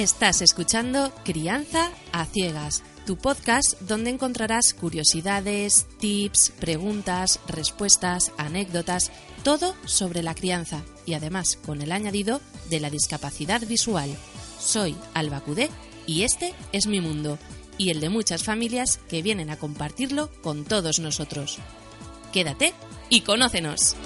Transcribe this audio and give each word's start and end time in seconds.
Estás 0.00 0.40
escuchando 0.40 1.12
Crianza 1.26 1.90
a 2.10 2.24
Ciegas, 2.24 2.82
tu 3.04 3.18
podcast 3.18 3.78
donde 3.82 4.08
encontrarás 4.08 4.72
curiosidades, 4.72 5.86
tips, 5.98 6.54
preguntas, 6.58 7.38
respuestas, 7.46 8.32
anécdotas, 8.38 9.12
todo 9.44 9.74
sobre 9.84 10.22
la 10.22 10.34
crianza 10.34 10.82
y 11.04 11.12
además 11.12 11.58
con 11.66 11.82
el 11.82 11.92
añadido 11.92 12.40
de 12.70 12.80
la 12.80 12.88
discapacidad 12.88 13.60
visual. 13.66 14.16
Soy 14.58 14.96
Alba 15.12 15.40
Cudé 15.42 15.68
y 16.06 16.22
este 16.22 16.54
es 16.72 16.86
mi 16.86 17.02
mundo 17.02 17.38
y 17.76 17.90
el 17.90 18.00
de 18.00 18.08
muchas 18.08 18.42
familias 18.42 19.00
que 19.10 19.20
vienen 19.20 19.50
a 19.50 19.58
compartirlo 19.58 20.30
con 20.40 20.64
todos 20.64 20.98
nosotros. 20.98 21.58
Quédate 22.32 22.72
y 23.10 23.20
conócenos. 23.20 23.96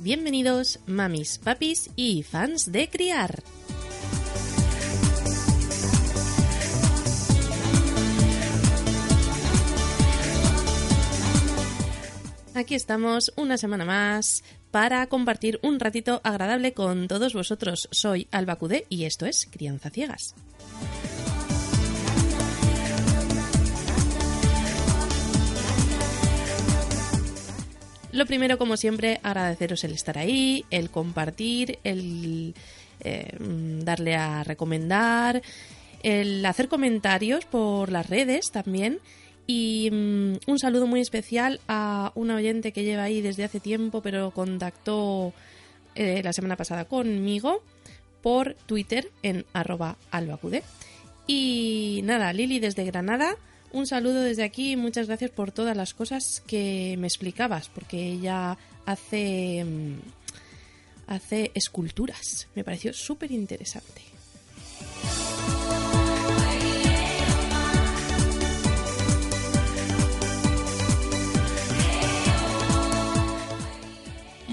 Bienvenidos, 0.00 0.80
mamis, 0.86 1.38
papis 1.38 1.90
y 1.94 2.22
fans 2.22 2.72
de 2.72 2.88
criar. 2.88 3.42
Aquí 12.54 12.74
estamos 12.74 13.32
una 13.36 13.58
semana 13.58 13.84
más 13.84 14.42
para 14.70 15.06
compartir 15.06 15.60
un 15.62 15.78
ratito 15.78 16.20
agradable 16.24 16.72
con 16.72 17.06
todos 17.06 17.34
vosotros. 17.34 17.88
Soy 17.90 18.26
Alba 18.30 18.56
Cudé 18.56 18.86
y 18.88 19.04
esto 19.04 19.26
es 19.26 19.46
Crianza 19.50 19.90
Ciegas. 19.90 20.34
Lo 28.14 28.26
primero, 28.26 28.58
como 28.58 28.76
siempre, 28.76 29.18
agradeceros 29.24 29.82
el 29.82 29.90
estar 29.90 30.18
ahí, 30.18 30.64
el 30.70 30.88
compartir, 30.88 31.80
el 31.82 32.54
eh, 33.00 33.36
darle 33.40 34.14
a 34.14 34.44
recomendar, 34.44 35.42
el 36.04 36.46
hacer 36.46 36.68
comentarios 36.68 37.44
por 37.44 37.90
las 37.90 38.08
redes 38.08 38.52
también. 38.52 39.00
Y 39.48 39.90
mm, 39.90 40.34
un 40.46 40.58
saludo 40.60 40.86
muy 40.86 41.00
especial 41.00 41.60
a 41.66 42.12
una 42.14 42.36
oyente 42.36 42.70
que 42.70 42.84
lleva 42.84 43.02
ahí 43.02 43.20
desde 43.20 43.42
hace 43.42 43.58
tiempo, 43.58 44.00
pero 44.00 44.30
contactó 44.30 45.32
eh, 45.96 46.22
la 46.22 46.32
semana 46.32 46.54
pasada 46.54 46.84
conmigo 46.84 47.64
por 48.22 48.54
Twitter 48.66 49.10
en 49.24 49.44
arroba 49.52 49.96
albacude. 50.12 50.62
Y 51.26 52.02
nada, 52.04 52.32
Lili 52.32 52.60
desde 52.60 52.84
Granada 52.84 53.36
un 53.74 53.86
saludo 53.88 54.22
desde 54.22 54.44
aquí 54.44 54.72
y 54.72 54.76
muchas 54.76 55.08
gracias 55.08 55.32
por 55.32 55.50
todas 55.50 55.76
las 55.76 55.94
cosas 55.94 56.42
que 56.46 56.94
me 56.98 57.08
explicabas, 57.08 57.68
porque 57.68 58.12
ella 58.12 58.56
hace, 58.86 59.64
mm, 59.64 59.94
hace 61.08 61.50
esculturas. 61.54 62.46
Me 62.54 62.62
pareció 62.62 62.92
súper 62.92 63.32
interesante. 63.32 64.02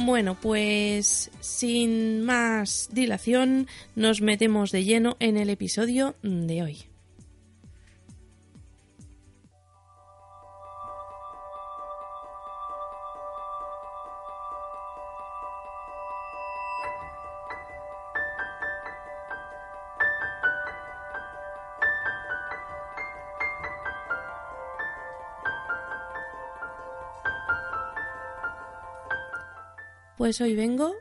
Bueno, 0.03 0.35
pues 0.41 1.29
sin 1.41 2.23
más 2.23 2.89
dilación 2.91 3.67
nos 3.95 4.19
metemos 4.21 4.71
de 4.71 4.83
lleno 4.83 5.15
en 5.19 5.37
el 5.37 5.51
episodio 5.51 6.15
de 6.23 6.63
hoy. 6.63 6.90
Pues 30.21 30.39
hoy 30.39 30.55
vengo 30.55 30.93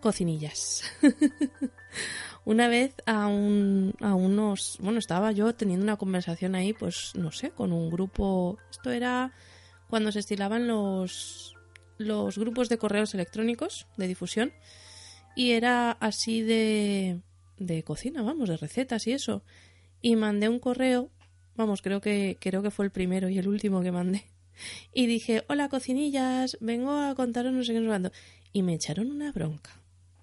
cocinillas. 0.00 0.84
una 2.44 2.68
vez 2.68 2.94
a, 3.06 3.26
un, 3.26 3.92
a 3.98 4.14
unos... 4.14 4.78
Bueno, 4.80 5.00
estaba 5.00 5.32
yo 5.32 5.52
teniendo 5.52 5.82
una 5.82 5.96
conversación 5.96 6.54
ahí, 6.54 6.74
pues 6.74 7.10
no 7.16 7.32
sé, 7.32 7.50
con 7.50 7.72
un 7.72 7.90
grupo... 7.90 8.56
Esto 8.70 8.92
era 8.92 9.32
cuando 9.90 10.12
se 10.12 10.20
estilaban 10.20 10.68
los, 10.68 11.56
los 11.96 12.38
grupos 12.38 12.68
de 12.68 12.78
correos 12.78 13.14
electrónicos 13.14 13.88
de 13.96 14.06
difusión 14.06 14.52
y 15.34 15.50
era 15.50 15.90
así 15.90 16.42
de, 16.42 17.20
de 17.56 17.82
cocina, 17.82 18.22
vamos, 18.22 18.48
de 18.48 18.58
recetas 18.58 19.08
y 19.08 19.12
eso. 19.12 19.42
Y 20.00 20.14
mandé 20.14 20.48
un 20.48 20.60
correo, 20.60 21.10
vamos, 21.56 21.82
creo 21.82 22.00
que, 22.00 22.36
creo 22.40 22.62
que 22.62 22.70
fue 22.70 22.84
el 22.84 22.92
primero 22.92 23.28
y 23.28 23.38
el 23.38 23.48
último 23.48 23.82
que 23.82 23.90
mandé. 23.90 24.26
Y 24.92 25.06
dije, 25.06 25.44
hola 25.48 25.68
cocinillas, 25.68 26.58
vengo 26.60 26.92
a 26.92 27.14
contaros 27.14 27.52
no 27.52 27.64
sé 27.64 27.72
qué 27.72 27.80
nos 27.80 28.12
y 28.52 28.62
me 28.62 28.74
echaron 28.74 29.10
una 29.10 29.32
bronca 29.32 29.78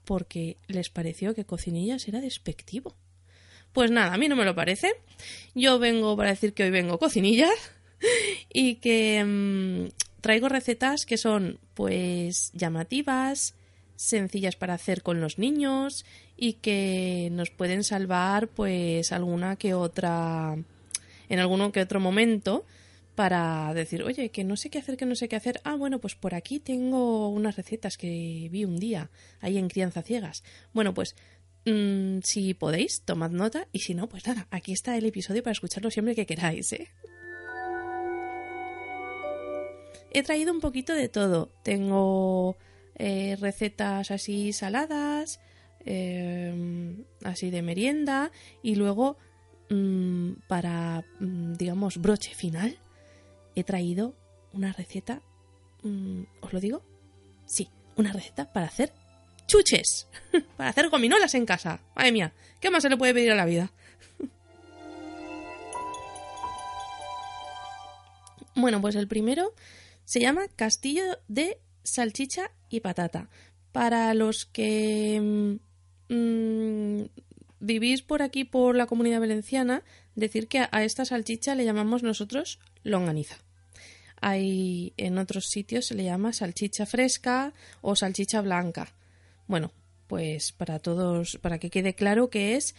porque 0.06 0.57
les 0.68 0.89
pareció 0.89 1.36
que 1.36 1.45
cocinillas 1.45 2.07
era 2.07 2.22
despectivo. 2.22 2.95
Pues 3.74 3.92
nada, 3.92 4.13
a 4.13 4.18
mí 4.18 4.30
no 4.30 4.36
me 4.36 4.45
lo 4.45 4.56
parece. 4.56 4.94
Yo 5.54 5.80
vengo 5.80 6.16
para 6.16 6.30
decir 6.30 6.54
que 6.54 6.63
hoy 6.63 6.69
vengo 6.69 6.98
cocinillas 6.98 7.51
y 8.54 8.75
que 8.75 9.24
mm, 9.25 10.22
traigo 10.22 10.48
recetas 10.48 11.06
que 11.06 11.18
son 11.18 11.60
pues 11.74 12.51
llamativas, 12.54 13.56
sencillas 13.98 14.56
para 14.56 14.75
hacer 14.75 15.01
con 15.01 15.19
los 15.19 15.39
niños 15.39 16.06
y 16.38 16.54
que 16.54 17.30
nos 17.31 17.50
pueden 17.50 17.83
salvar 17.83 18.48
pues 18.48 19.12
alguna 19.12 19.56
que 19.56 19.74
otra 19.74 20.57
en 21.27 21.39
alguno 21.39 21.72
que 21.72 21.81
otro 21.81 22.00
momento 22.00 22.66
para 23.15 23.73
decir, 23.73 24.03
oye, 24.03 24.29
que 24.29 24.44
no 24.44 24.57
sé 24.57 24.69
qué 24.69 24.79
hacer, 24.79 24.97
que 24.97 25.06
no 25.06 25.15
sé 25.15 25.27
qué 25.27 25.35
hacer. 25.35 25.62
Ah, 25.63 25.75
bueno, 25.75 26.00
pues 26.00 26.15
por 26.15 26.35
aquí 26.35 26.59
tengo 26.59 27.29
unas 27.29 27.56
recetas 27.56 27.97
que 27.97 28.47
vi 28.51 28.65
un 28.65 28.77
día 28.77 29.09
ahí 29.39 29.57
en 29.57 29.69
Crianza 29.69 30.01
Ciegas. 30.01 30.44
Bueno, 30.73 30.94
pues 30.94 31.15
mm, 31.65 32.19
si 32.23 32.53
podéis, 32.53 33.01
tomad 33.01 33.31
nota 33.31 33.67
y 33.71 33.79
si 33.79 33.95
no, 33.95 34.07
pues 34.07 34.27
nada, 34.27 34.47
aquí 34.51 34.73
está 34.73 34.97
el 34.97 35.06
episodio 35.06 35.44
para 35.44 35.53
escucharlo 35.53 35.89
siempre 35.89 36.15
que 36.15 36.25
queráis, 36.25 36.73
¿eh? 36.73 36.89
He 40.12 40.23
traído 40.23 40.53
un 40.53 40.62
poquito 40.62 40.94
de 40.94 41.09
todo. 41.09 41.51
Tengo 41.63 42.56
eh, 42.95 43.35
recetas 43.39 44.12
así 44.12 44.53
saladas, 44.53 45.41
eh, 45.85 46.95
así 47.23 47.50
de 47.50 47.62
merienda 47.62 48.31
y 48.63 48.75
luego 48.75 49.17
mm, 49.69 50.31
para, 50.47 51.03
mm, 51.19 51.53
digamos, 51.53 51.97
broche 51.97 52.33
final, 52.33 52.79
he 53.56 53.63
traído 53.63 54.16
una 54.54 54.72
receta, 54.74 55.22
mm, 55.84 56.24
¿os 56.42 56.54
lo 56.54 56.60
digo? 56.60 56.84
Sí, 57.46 57.69
una 57.96 58.12
receta 58.13 58.52
para 58.52 58.68
hacer 58.68 58.92
chuches, 59.48 60.07
para 60.57 60.69
hacer 60.69 60.90
gominolas 60.90 61.34
en 61.36 61.46
casa. 61.46 61.80
Madre 61.96 62.12
mía, 62.12 62.34
¿qué 62.60 62.69
más 62.69 62.84
se 62.84 62.90
le 62.90 62.98
puede 62.98 63.13
pedir 63.13 63.31
a 63.31 63.36
la 63.36 63.46
vida? 63.46 63.72
bueno, 68.56 68.81
pues 68.81 68.96
el 68.96 69.07
primero 69.07 69.54
se 70.04 70.19
llama 70.19 70.48
Castillo 70.56 71.04
de 71.28 71.60
salchicha 71.84 72.51
y 72.69 72.81
patata. 72.81 73.30
Para 73.72 74.13
los 74.13 74.46
que 74.46 75.60
mm, 76.10 77.04
vivís 77.60 78.01
por 78.04 78.22
aquí, 78.22 78.46
por 78.46 78.75
la 78.75 78.86
comunidad 78.86 79.19
valenciana, 79.19 79.84
decir 80.15 80.47
que 80.47 80.67
a 80.71 80.83
esta 80.83 81.06
salchicha 81.06 81.56
le 81.56 81.65
llamamos 81.65 82.03
nosotros 82.03 82.59
longaniza. 82.83 83.38
Hay 84.21 84.94
en 84.97 85.17
otros 85.17 85.47
sitios 85.47 85.85
se 85.85 85.95
le 85.95 86.03
llama 86.03 86.33
salchicha 86.33 86.85
fresca 86.85 87.53
o 87.81 87.95
salchicha 87.95 88.41
blanca. 88.41 88.94
Bueno, 89.47 89.71
pues 90.07 90.51
para 90.51 90.79
todos, 90.79 91.38
para 91.41 91.59
que 91.59 91.69
quede 91.69 91.95
claro 91.95 92.29
que 92.29 92.56
es 92.56 92.75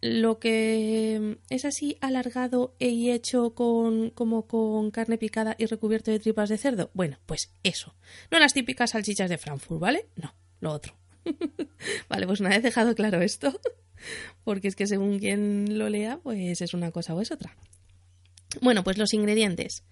lo 0.00 0.38
que 0.38 1.38
es 1.48 1.64
así 1.64 1.96
alargado 2.00 2.74
y 2.78 3.10
hecho 3.10 3.54
con 3.54 4.10
como 4.10 4.46
con 4.46 4.90
carne 4.90 5.18
picada 5.18 5.56
y 5.58 5.66
recubierto 5.66 6.10
de 6.10 6.20
tripas 6.20 6.48
de 6.48 6.58
cerdo. 6.58 6.90
Bueno, 6.94 7.18
pues 7.26 7.52
eso. 7.62 7.94
No 8.30 8.38
las 8.38 8.54
típicas 8.54 8.90
salchichas 8.90 9.30
de 9.30 9.38
Frankfurt, 9.38 9.80
¿vale? 9.80 10.06
No, 10.16 10.34
lo 10.60 10.72
otro. 10.72 10.94
vale, 12.08 12.26
pues 12.26 12.40
una 12.40 12.50
vez 12.50 12.62
dejado 12.62 12.94
claro 12.94 13.20
esto, 13.20 13.58
porque 14.44 14.68
es 14.68 14.76
que 14.76 14.86
según 14.86 15.18
quien 15.18 15.78
lo 15.78 15.88
lea, 15.88 16.18
pues 16.22 16.60
es 16.60 16.74
una 16.74 16.90
cosa 16.90 17.14
o 17.14 17.20
es 17.20 17.30
otra. 17.30 17.56
Bueno, 18.60 18.84
pues 18.84 18.98
los 18.98 19.12
ingredientes. 19.14 19.84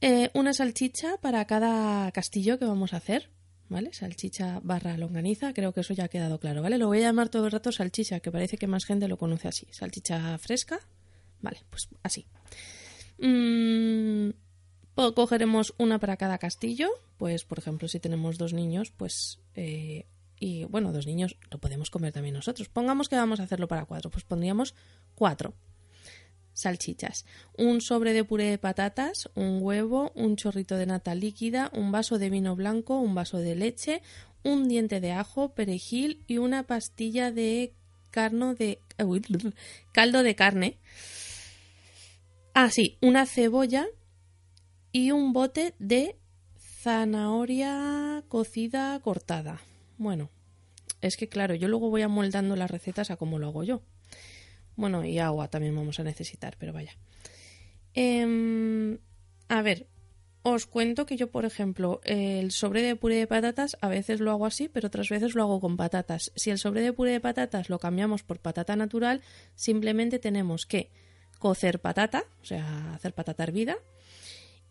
Eh, 0.00 0.30
una 0.34 0.54
salchicha 0.54 1.16
para 1.18 1.44
cada 1.46 2.10
castillo 2.12 2.58
que 2.58 2.64
vamos 2.64 2.94
a 2.94 2.98
hacer. 2.98 3.30
¿vale? 3.68 3.92
Salchicha 3.92 4.60
barra 4.62 4.96
longaniza, 4.96 5.52
creo 5.52 5.72
que 5.72 5.80
eso 5.80 5.94
ya 5.94 6.04
ha 6.04 6.08
quedado 6.08 6.40
claro, 6.40 6.62
¿vale? 6.62 6.78
Lo 6.78 6.86
voy 6.86 6.98
a 6.98 7.02
llamar 7.02 7.28
todo 7.28 7.46
el 7.46 7.52
rato 7.52 7.72
salchicha, 7.72 8.20
que 8.20 8.32
parece 8.32 8.56
que 8.56 8.66
más 8.66 8.84
gente 8.84 9.08
lo 9.08 9.18
conoce 9.18 9.48
así. 9.48 9.66
Salchicha 9.70 10.38
fresca, 10.38 10.80
vale, 11.40 11.60
pues 11.70 11.88
así. 12.02 12.26
Mm, 13.18 14.30
cogeremos 15.14 15.74
una 15.78 15.98
para 15.98 16.16
cada 16.16 16.38
castillo, 16.38 16.88
pues 17.18 17.44
por 17.44 17.58
ejemplo 17.58 17.88
si 17.88 18.00
tenemos 18.00 18.38
dos 18.38 18.52
niños, 18.52 18.92
pues... 18.96 19.38
Eh, 19.54 20.06
y 20.40 20.64
bueno, 20.64 20.92
dos 20.92 21.06
niños 21.06 21.36
lo 21.50 21.58
podemos 21.58 21.90
comer 21.90 22.12
también 22.12 22.34
nosotros. 22.34 22.68
Pongamos 22.68 23.08
que 23.08 23.16
vamos 23.16 23.40
a 23.40 23.44
hacerlo 23.44 23.68
para 23.68 23.84
cuatro, 23.84 24.10
pues 24.10 24.24
pondríamos 24.24 24.74
cuatro 25.14 25.54
salchichas, 26.58 27.24
un 27.56 27.80
sobre 27.80 28.12
de 28.12 28.24
puré 28.24 28.50
de 28.50 28.58
patatas, 28.58 29.30
un 29.34 29.62
huevo, 29.62 30.10
un 30.16 30.34
chorrito 30.34 30.76
de 30.76 30.86
nata 30.86 31.14
líquida, 31.14 31.70
un 31.72 31.92
vaso 31.92 32.18
de 32.18 32.30
vino 32.30 32.56
blanco, 32.56 32.98
un 32.98 33.14
vaso 33.14 33.38
de 33.38 33.54
leche, 33.54 34.02
un 34.42 34.68
diente 34.68 35.00
de 35.00 35.12
ajo, 35.12 35.54
perejil 35.54 36.24
y 36.26 36.38
una 36.38 36.64
pastilla 36.64 37.30
de 37.30 37.74
carno 38.10 38.54
de 38.54 38.82
caldo 39.92 40.22
de 40.22 40.34
carne. 40.34 40.78
Ah, 42.54 42.70
sí, 42.70 42.98
una 43.00 43.24
cebolla 43.26 43.86
y 44.90 45.12
un 45.12 45.32
bote 45.32 45.74
de 45.78 46.18
zanahoria 46.58 48.24
cocida 48.28 48.98
cortada. 49.00 49.60
Bueno, 49.98 50.30
es 51.00 51.16
que 51.16 51.28
claro, 51.28 51.54
yo 51.54 51.68
luego 51.68 51.90
voy 51.90 52.02
amoldando 52.02 52.56
las 52.56 52.70
recetas 52.70 53.10
a 53.10 53.16
como 53.16 53.38
lo 53.38 53.48
hago 53.48 53.64
yo. 53.64 53.82
Bueno, 54.76 55.04
y 55.04 55.18
agua 55.18 55.48
también 55.48 55.74
vamos 55.74 55.98
a 56.00 56.04
necesitar, 56.04 56.56
pero 56.58 56.72
vaya. 56.72 56.96
Em, 57.94 58.98
a 59.48 59.60
ver, 59.62 59.88
os 60.42 60.66
cuento 60.66 61.04
que 61.04 61.16
yo, 61.16 61.30
por 61.30 61.44
ejemplo, 61.44 62.00
el 62.04 62.52
sobre 62.52 62.82
de 62.82 62.94
puré 62.94 63.16
de 63.16 63.26
patatas 63.26 63.76
a 63.80 63.88
veces 63.88 64.20
lo 64.20 64.30
hago 64.30 64.46
así, 64.46 64.68
pero 64.68 64.86
otras 64.86 65.08
veces 65.08 65.34
lo 65.34 65.42
hago 65.42 65.60
con 65.60 65.76
patatas. 65.76 66.32
Si 66.36 66.50
el 66.50 66.58
sobre 66.58 66.80
de 66.82 66.92
puré 66.92 67.12
de 67.12 67.20
patatas 67.20 67.68
lo 67.68 67.78
cambiamos 67.78 68.22
por 68.22 68.38
patata 68.38 68.76
natural, 68.76 69.20
simplemente 69.56 70.18
tenemos 70.20 70.64
que 70.64 70.90
cocer 71.38 71.80
patata, 71.80 72.24
o 72.40 72.44
sea, 72.44 72.94
hacer 72.94 73.14
patata 73.14 73.42
hervida. 73.42 73.76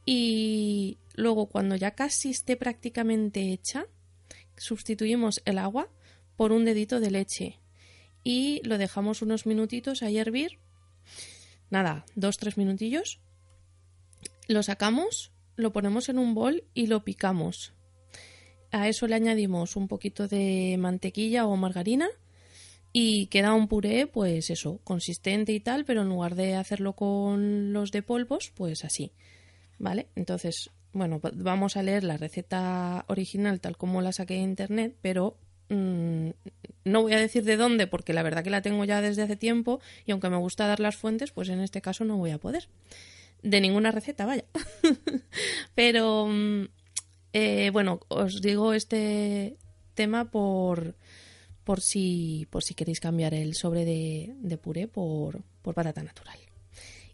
Y 0.05 0.99
luego, 1.15 1.47
cuando 1.47 1.75
ya 1.75 1.91
casi 1.91 2.29
esté 2.29 2.55
prácticamente 2.55 3.51
hecha, 3.51 3.87
sustituimos 4.57 5.41
el 5.45 5.57
agua 5.57 5.89
por 6.35 6.51
un 6.51 6.65
dedito 6.65 6.99
de 6.99 7.11
leche 7.11 7.59
y 8.23 8.61
lo 8.63 8.77
dejamos 8.77 9.21
unos 9.21 9.45
minutitos 9.45 10.03
a 10.03 10.09
hervir. 10.09 10.59
Nada, 11.69 12.05
dos, 12.15 12.37
tres 12.37 12.57
minutillos. 12.57 13.21
Lo 14.47 14.63
sacamos, 14.63 15.31
lo 15.55 15.71
ponemos 15.71 16.09
en 16.09 16.19
un 16.19 16.33
bol 16.33 16.63
y 16.73 16.87
lo 16.87 17.03
picamos. 17.03 17.73
A 18.71 18.87
eso 18.87 19.07
le 19.07 19.15
añadimos 19.15 19.75
un 19.75 19.87
poquito 19.87 20.27
de 20.27 20.75
mantequilla 20.77 21.45
o 21.45 21.55
margarina 21.55 22.07
y 22.93 23.27
queda 23.27 23.53
un 23.53 23.67
puré, 23.67 24.07
pues 24.07 24.49
eso, 24.49 24.79
consistente 24.83 25.53
y 25.53 25.59
tal, 25.59 25.85
pero 25.85 26.01
en 26.01 26.09
lugar 26.09 26.35
de 26.35 26.55
hacerlo 26.55 26.93
con 26.93 27.73
los 27.73 27.91
de 27.91 28.01
polvos, 28.01 28.51
pues 28.55 28.83
así. 28.83 29.11
¿Vale? 29.79 30.07
Entonces, 30.15 30.71
bueno, 30.97 31.21
vamos 31.35 31.77
a 31.77 31.83
leer 31.83 32.03
la 32.03 32.17
receta 32.17 33.05
original 33.07 33.59
tal 33.61 33.77
como 33.77 34.01
la 34.01 34.11
saqué 34.11 34.35
en 34.35 34.43
internet, 34.43 34.95
pero 35.01 35.37
Mm, 35.69 36.29
no 36.85 37.01
voy 37.01 37.13
a 37.13 37.19
decir 37.19 37.43
de 37.43 37.57
dónde 37.57 37.87
porque 37.87 38.13
la 38.13 38.23
verdad 38.23 38.43
que 38.43 38.49
la 38.49 38.61
tengo 38.61 38.85
ya 38.85 39.01
desde 39.01 39.23
hace 39.23 39.35
tiempo 39.35 39.81
y 40.05 40.11
aunque 40.11 40.29
me 40.29 40.37
gusta 40.37 40.67
dar 40.67 40.79
las 40.79 40.95
fuentes, 40.95 41.31
pues 41.31 41.49
en 41.49 41.59
este 41.59 41.81
caso 41.81 42.05
no 42.05 42.17
voy 42.17 42.31
a 42.31 42.37
poder. 42.37 42.69
De 43.43 43.61
ninguna 43.61 43.91
receta, 43.91 44.25
vaya. 44.25 44.45
Pero 45.75 46.27
mm, 46.27 46.65
eh, 47.33 47.69
bueno, 47.71 47.99
os 48.07 48.41
digo 48.41 48.73
este 48.73 49.57
tema 49.93 50.31
por, 50.31 50.95
por, 51.63 51.81
si, 51.81 52.47
por 52.49 52.63
si 52.63 52.73
queréis 52.73 52.99
cambiar 52.99 53.33
el 53.33 53.53
sobre 53.53 53.85
de, 53.85 54.35
de 54.39 54.57
puré 54.57 54.87
por, 54.87 55.43
por 55.61 55.75
patata 55.75 56.03
natural. 56.03 56.39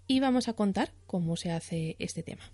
Y 0.05 0.19
vamos 0.19 0.47
a 0.47 0.53
contar 0.53 0.91
cómo 1.07 1.37
se 1.37 1.51
hace 1.51 1.95
este 1.99 2.23
tema. 2.23 2.51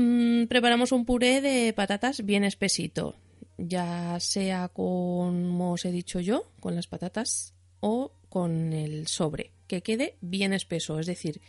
Mm, 0.00 0.46
preparamos 0.46 0.92
un 0.92 1.04
puré 1.04 1.40
de 1.40 1.72
patatas 1.72 2.24
bien 2.24 2.44
espesito, 2.44 3.16
ya 3.56 4.16
sea 4.20 4.68
como 4.68 5.72
os 5.72 5.84
he 5.84 5.90
dicho 5.90 6.20
yo, 6.20 6.52
con 6.60 6.76
las 6.76 6.86
patatas 6.86 7.52
o 7.80 8.12
con 8.28 8.72
el 8.72 9.08
sobre, 9.08 9.50
que 9.66 9.82
quede 9.82 10.14
bien 10.20 10.52
espeso, 10.52 11.00
es 11.00 11.06
decir, 11.06 11.40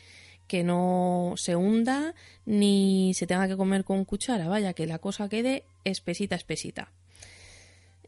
que 0.47 0.63
no 0.63 1.35
se 1.37 1.55
hunda 1.55 2.15
ni 2.47 3.13
se 3.13 3.27
tenga 3.27 3.47
que 3.47 3.55
comer 3.55 3.83
con 3.83 4.03
cuchara, 4.03 4.47
vaya, 4.47 4.73
que 4.73 4.87
la 4.87 4.97
cosa 4.97 5.29
quede 5.29 5.63
espesita, 5.83 6.35
espesita. 6.35 6.91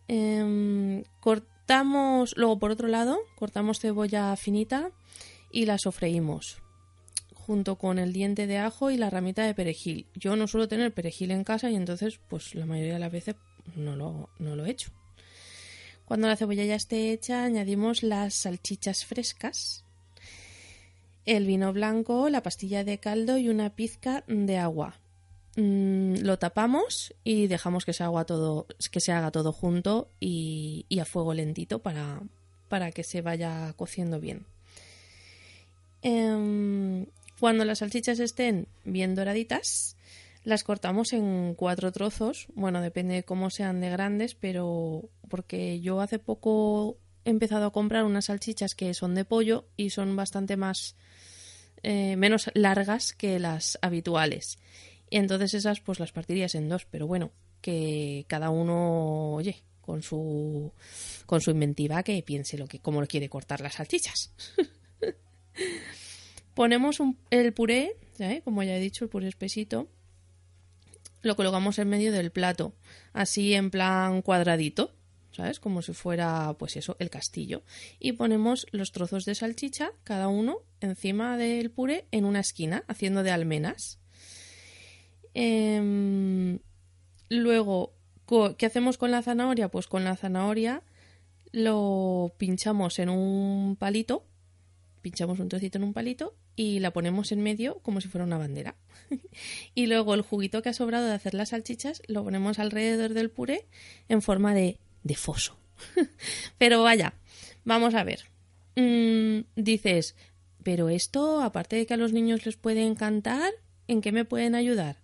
Em, 0.08 1.04
cortamos, 1.20 2.34
luego 2.36 2.58
por 2.58 2.72
otro 2.72 2.88
lado, 2.88 3.20
cortamos 3.36 3.80
cebolla 3.80 4.36
finita 4.38 4.90
y 5.52 5.68
la 5.68 5.78
sofreímos 5.78 6.64
junto 7.52 7.76
con 7.76 8.00
el 8.00 8.14
diente 8.14 8.48
de 8.48 8.60
ajo 8.60 8.92
y 8.92 8.98
la 8.98 9.10
ramita 9.10 9.44
de 9.44 9.54
perejil. 9.54 10.08
Yo 10.16 10.38
no 10.38 10.48
suelo 10.48 10.70
tener 10.70 10.94
perejil 10.94 11.32
en 11.32 11.44
casa 11.44 11.70
y 11.70 11.76
entonces, 11.76 12.18
pues 12.30 12.56
la 12.56 12.66
mayoría 12.66 12.94
de 12.94 13.00
las 13.00 13.12
veces 13.12 13.36
no 13.76 13.98
lo, 13.98 14.30
no 14.40 14.56
lo 14.56 14.66
he 14.66 14.72
hecho. 14.72 14.92
Cuando 16.06 16.30
la 16.30 16.38
cebolla 16.38 16.64
ya 16.64 16.76
esté 16.76 17.12
hecha, 17.12 17.44
añadimos 17.44 18.04
las 18.04 18.36
salchichas 18.36 19.04
frescas, 19.04 19.84
el 21.26 21.46
vino 21.46 21.74
blanco, 21.74 22.30
la 22.30 22.42
pastilla 22.42 22.86
de 22.86 23.00
caldo 23.00 23.38
y 23.38 23.50
una 23.50 23.76
pizca 23.76 24.24
de 24.28 24.58
agua. 24.58 25.02
Mm, 25.58 26.22
lo 26.22 26.40
tapamos 26.40 27.14
y 27.26 27.48
dejamos 27.48 27.84
que 27.84 27.92
se, 27.92 28.06
haga 28.06 28.24
todo, 28.24 29.52
junto 29.52 30.10
y, 30.22 30.86
a 31.02 31.04
fuego 31.04 31.34
lentito 31.34 31.80
para, 31.80 32.22
para 32.70 32.94
que 32.94 33.04
se 33.04 33.22
vaya 33.22 33.74
cociendo 33.76 34.22
bien. 34.22 34.46
Em, 36.02 37.08
cuando 37.42 37.66
las 37.66 37.80
salchichas 37.80 38.20
estén 38.20 38.68
bien 38.86 39.16
doraditas, 39.16 39.98
las 40.44 40.64
cortamos 40.64 41.12
en 41.12 41.56
cuatro 41.56 41.92
trozos. 41.92 42.46
Bueno, 42.54 42.82
depende 42.82 43.16
de 43.16 43.24
cómo 43.24 43.50
sean 43.50 43.82
de 43.82 43.90
grandes, 43.90 44.36
pero 44.36 45.10
porque 45.28 45.82
yo 45.82 46.02
hace 46.02 46.20
poco 46.20 47.00
he 47.26 47.32
empezado 47.32 47.66
a 47.66 47.72
comprar 47.72 48.04
unas 48.04 48.26
salchichas 48.26 48.76
que 48.76 48.94
son 48.94 49.16
de 49.16 49.26
pollo 49.26 49.66
y 49.76 49.90
son 49.90 50.16
bastante 50.16 50.56
más 50.56 50.96
eh, 51.82 52.16
menos 52.16 52.52
largas 52.54 53.12
que 53.12 53.40
las 53.40 53.80
habituales. 53.82 54.60
Y 55.10 55.18
entonces 55.18 55.56
esas 55.56 55.80
pues 55.80 56.00
las 56.00 56.12
partirías 56.12 56.54
en 56.54 56.70
dos, 56.70 56.86
pero 56.86 57.08
bueno, 57.08 57.32
que 57.60 58.24
cada 58.28 58.52
uno, 58.52 59.34
oye, 59.34 59.64
con 59.82 60.04
su, 60.04 60.72
con 61.26 61.42
su 61.42 61.50
inventiva 61.50 62.04
que 62.04 62.22
piense 62.22 62.60
lo 62.60 62.68
que, 62.68 62.78
cómo 62.78 63.04
quiere 63.08 63.30
cortar 63.30 63.62
las 63.62 63.74
salchichas. 63.74 64.32
Ponemos 66.54 67.02
el 67.30 67.54
puré, 67.54 67.96
como 68.44 68.64
ya 68.64 68.76
he 68.76 68.80
dicho, 68.80 69.06
el 69.06 69.10
puré 69.10 69.28
espesito, 69.28 69.88
lo 71.22 71.36
colocamos 71.36 71.80
en 71.80 71.90
medio 71.90 72.12
del 72.12 72.32
plato, 72.32 72.74
así 73.14 73.54
en 73.54 73.70
plan 73.70 74.22
cuadradito, 74.22 74.94
¿sabes? 75.32 75.60
Como 75.60 75.82
si 75.82 75.94
fuera, 75.94 76.56
pues 76.58 76.76
eso, 76.76 76.96
el 77.00 77.10
castillo. 77.10 77.64
Y 78.00 78.14
ponemos 78.14 78.68
los 78.72 78.92
trozos 78.92 79.26
de 79.26 79.36
salchicha, 79.36 79.92
cada 80.04 80.28
uno 80.28 80.60
encima 80.82 81.38
del 81.38 81.72
puré, 81.72 82.06
en 82.12 82.26
una 82.26 82.40
esquina, 82.40 82.84
haciendo 82.88 83.24
de 83.24 83.32
almenas. 83.32 84.00
Em, 85.34 86.60
luego, 87.30 87.94
¿qué 88.58 88.66
hacemos 88.66 88.98
con 88.98 89.12
la 89.12 89.22
zanahoria? 89.22 89.70
Pues 89.70 89.88
con 89.88 90.04
la 90.04 90.16
zanahoria 90.16 90.84
lo 91.52 92.34
pinchamos 92.38 93.00
en 93.00 93.10
un 93.10 93.76
palito, 93.78 94.26
pinchamos 95.02 95.40
un 95.40 95.50
trocito 95.50 95.78
en 95.78 95.84
un 95.84 95.94
palito 95.94 96.36
y 96.56 96.80
la 96.80 96.92
ponemos 96.92 97.32
en 97.32 97.42
medio 97.42 97.80
como 97.80 98.02
si 98.02 98.08
fuera 98.08 98.26
una 98.26 98.38
bandera. 98.38 98.76
y 99.76 99.88
luego 99.88 100.14
el 100.14 100.22
juguito 100.22 100.62
que 100.62 100.70
ha 100.70 100.74
sobrado 100.74 101.06
de 101.06 101.14
hacer 101.14 101.34
las 101.34 101.50
salchichas 101.50 102.02
lo 102.08 102.24
ponemos 102.24 102.60
alrededor 102.60 103.14
del 103.14 103.30
puré 103.30 103.68
en 104.10 104.22
forma 104.22 104.54
de, 104.54 104.78
de 105.04 105.16
foso. 105.16 105.58
pero 106.58 106.84
vaya, 106.84 107.14
vamos 107.64 107.96
a 107.96 108.04
ver. 108.04 108.26
Mm, 108.76 109.46
dices, 109.56 110.16
pero 110.64 110.90
esto, 110.90 111.42
aparte 111.42 111.76
de 111.76 111.86
que 111.86 111.94
a 111.94 111.98
los 111.98 112.14
niños 112.14 112.46
les 112.46 112.58
puede 112.58 112.86
encantar, 112.86 113.52
¿en 113.88 114.02
qué 114.02 114.12
me 114.12 114.26
pueden 114.26 114.56
ayudar? 114.56 114.98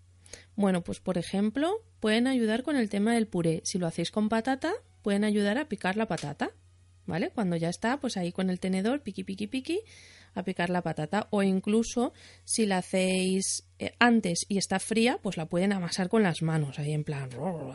Bueno, 0.56 0.84
pues 0.84 1.00
por 1.00 1.18
ejemplo, 1.18 1.82
pueden 2.00 2.27
ayudar 2.27 2.63
con 2.63 2.75
el 2.75 2.89
tema 2.89 3.13
del 3.13 3.27
puré. 3.27 3.62
Si 3.63 3.77
lo 3.77 3.88
hacéis 3.88 4.12
con 4.12 4.30
patata, 4.30 4.74
pueden 5.01 5.24
ayudar 5.24 5.58
a 5.58 5.68
picar 5.68 5.98
la 5.98 6.08
patata. 6.08 6.51
¿Vale? 7.06 7.30
Cuando 7.30 7.56
ya 7.56 7.70
está, 7.70 8.01
pues 8.01 8.18
ahí 8.18 8.34
con 8.34 8.50
el 8.50 8.60
tenedor, 8.60 9.01
piqui, 9.01 9.24
piqui, 9.24 9.48
piqui, 9.48 9.80
a 10.38 10.44
picar 10.44 10.70
la 10.70 10.82
patata 10.82 11.27
o 11.32 11.44
incluso 11.44 12.13
si 12.44 12.65
la 12.65 12.77
hacéis 12.77 13.65
eh, 13.79 13.94
antes 14.00 14.46
y 14.48 14.58
está 14.58 14.79
fría, 14.79 15.20
pues 15.22 15.38
la 15.38 15.46
pueden 15.46 15.74
amasar 15.74 16.10
con 16.10 16.24
las 16.24 16.41
manos, 16.41 16.79
ahí 16.79 16.94
en 16.94 17.03
plan 17.03 17.29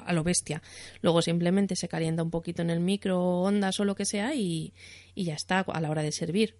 a 0.04 0.12
lo 0.12 0.24
bestia. 0.24 0.62
Luego 1.00 1.22
simplemente 1.22 1.76
se 1.76 1.88
calienta 1.88 2.22
un 2.22 2.30
poquito 2.30 2.62
en 2.62 2.70
el 2.70 2.80
microondas 2.80 3.78
o 3.80 3.84
lo 3.84 3.94
que 3.94 4.04
sea 4.04 4.34
y, 4.34 4.72
ya 5.14 5.34
está 5.34 5.60
a 5.60 5.80
la 5.80 5.90
hora 5.90 6.02
de 6.02 6.12
servir. 6.12 6.56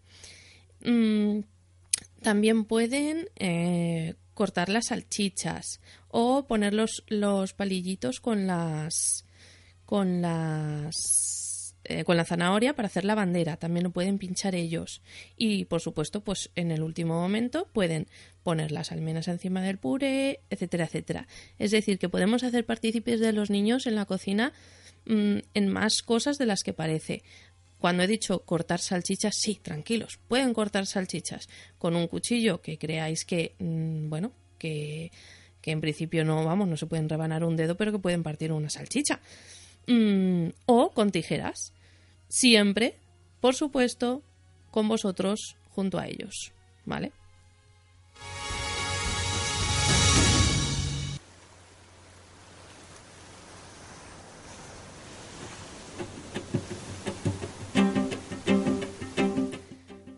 Mm, 0.84 1.40
también 2.22 2.64
pueden 2.64 3.28
eh, 3.36 4.14
cortar 4.34 4.68
las 4.68 4.86
salchichas 4.86 5.80
o 6.08 6.46
poner 6.46 6.74
los, 6.74 7.04
los 7.08 7.52
palillitos 7.52 8.20
con 8.20 8.46
las 8.46 9.24
con 9.84 10.22
las 10.22 11.41
eh, 11.84 12.04
con 12.04 12.16
la 12.16 12.24
zanahoria 12.24 12.74
para 12.74 12.86
hacer 12.86 13.04
la 13.04 13.16
bandera. 13.16 13.56
También 13.56 13.82
lo 13.84 13.90
pueden 13.90 14.18
pinchar 14.18 14.54
ellos. 14.54 15.02
Y 15.36 15.64
por 15.64 15.80
supuesto, 15.80 16.20
pues 16.20 16.50
en 16.54 16.70
el 16.70 16.82
último 16.82 17.14
momento 17.14 17.68
pueden 17.72 18.06
poner 18.44 18.70
las 18.70 18.92
almenas 18.92 19.26
encima 19.26 19.62
del 19.62 19.78
puré, 19.78 20.40
etcétera, 20.48 20.84
etcétera. 20.84 21.26
Es 21.58 21.72
decir, 21.72 21.98
que 21.98 22.08
podemos 22.08 22.44
hacer 22.44 22.64
partícipes 22.64 23.18
de 23.18 23.32
los 23.32 23.50
niños 23.50 23.86
en 23.86 23.96
la 23.96 24.06
cocina 24.06 24.52
mm, 25.06 25.38
en 25.54 25.68
más 25.68 26.02
cosas 26.02 26.38
de 26.38 26.46
las 26.46 26.62
que 26.62 26.72
parece. 26.72 27.24
Cuando 27.78 28.04
he 28.04 28.06
dicho 28.06 28.44
cortar 28.44 28.78
salchichas, 28.78 29.34
sí, 29.36 29.58
tranquilos, 29.60 30.20
pueden 30.28 30.54
cortar 30.54 30.86
salchichas 30.86 31.48
con 31.78 31.96
un 31.96 32.06
cuchillo 32.06 32.62
que 32.62 32.78
creáis 32.78 33.24
que, 33.24 33.56
mm, 33.58 34.08
bueno, 34.08 34.32
que, 34.56 35.10
que 35.60 35.72
en 35.72 35.80
principio 35.80 36.24
no, 36.24 36.44
vamos, 36.44 36.68
no 36.68 36.76
se 36.76 36.86
pueden 36.86 37.08
rebanar 37.08 37.42
un 37.42 37.56
dedo, 37.56 37.76
pero 37.76 37.90
que 37.90 37.98
pueden 37.98 38.22
partir 38.22 38.52
una 38.52 38.70
salchicha. 38.70 39.20
Mm, 39.86 40.48
o 40.66 40.90
con 40.90 41.10
tijeras. 41.10 41.72
Siempre, 42.28 42.96
por 43.40 43.54
supuesto, 43.54 44.22
con 44.70 44.88
vosotros 44.88 45.56
junto 45.70 45.98
a 45.98 46.06
ellos. 46.06 46.52
¿Vale? 46.84 47.12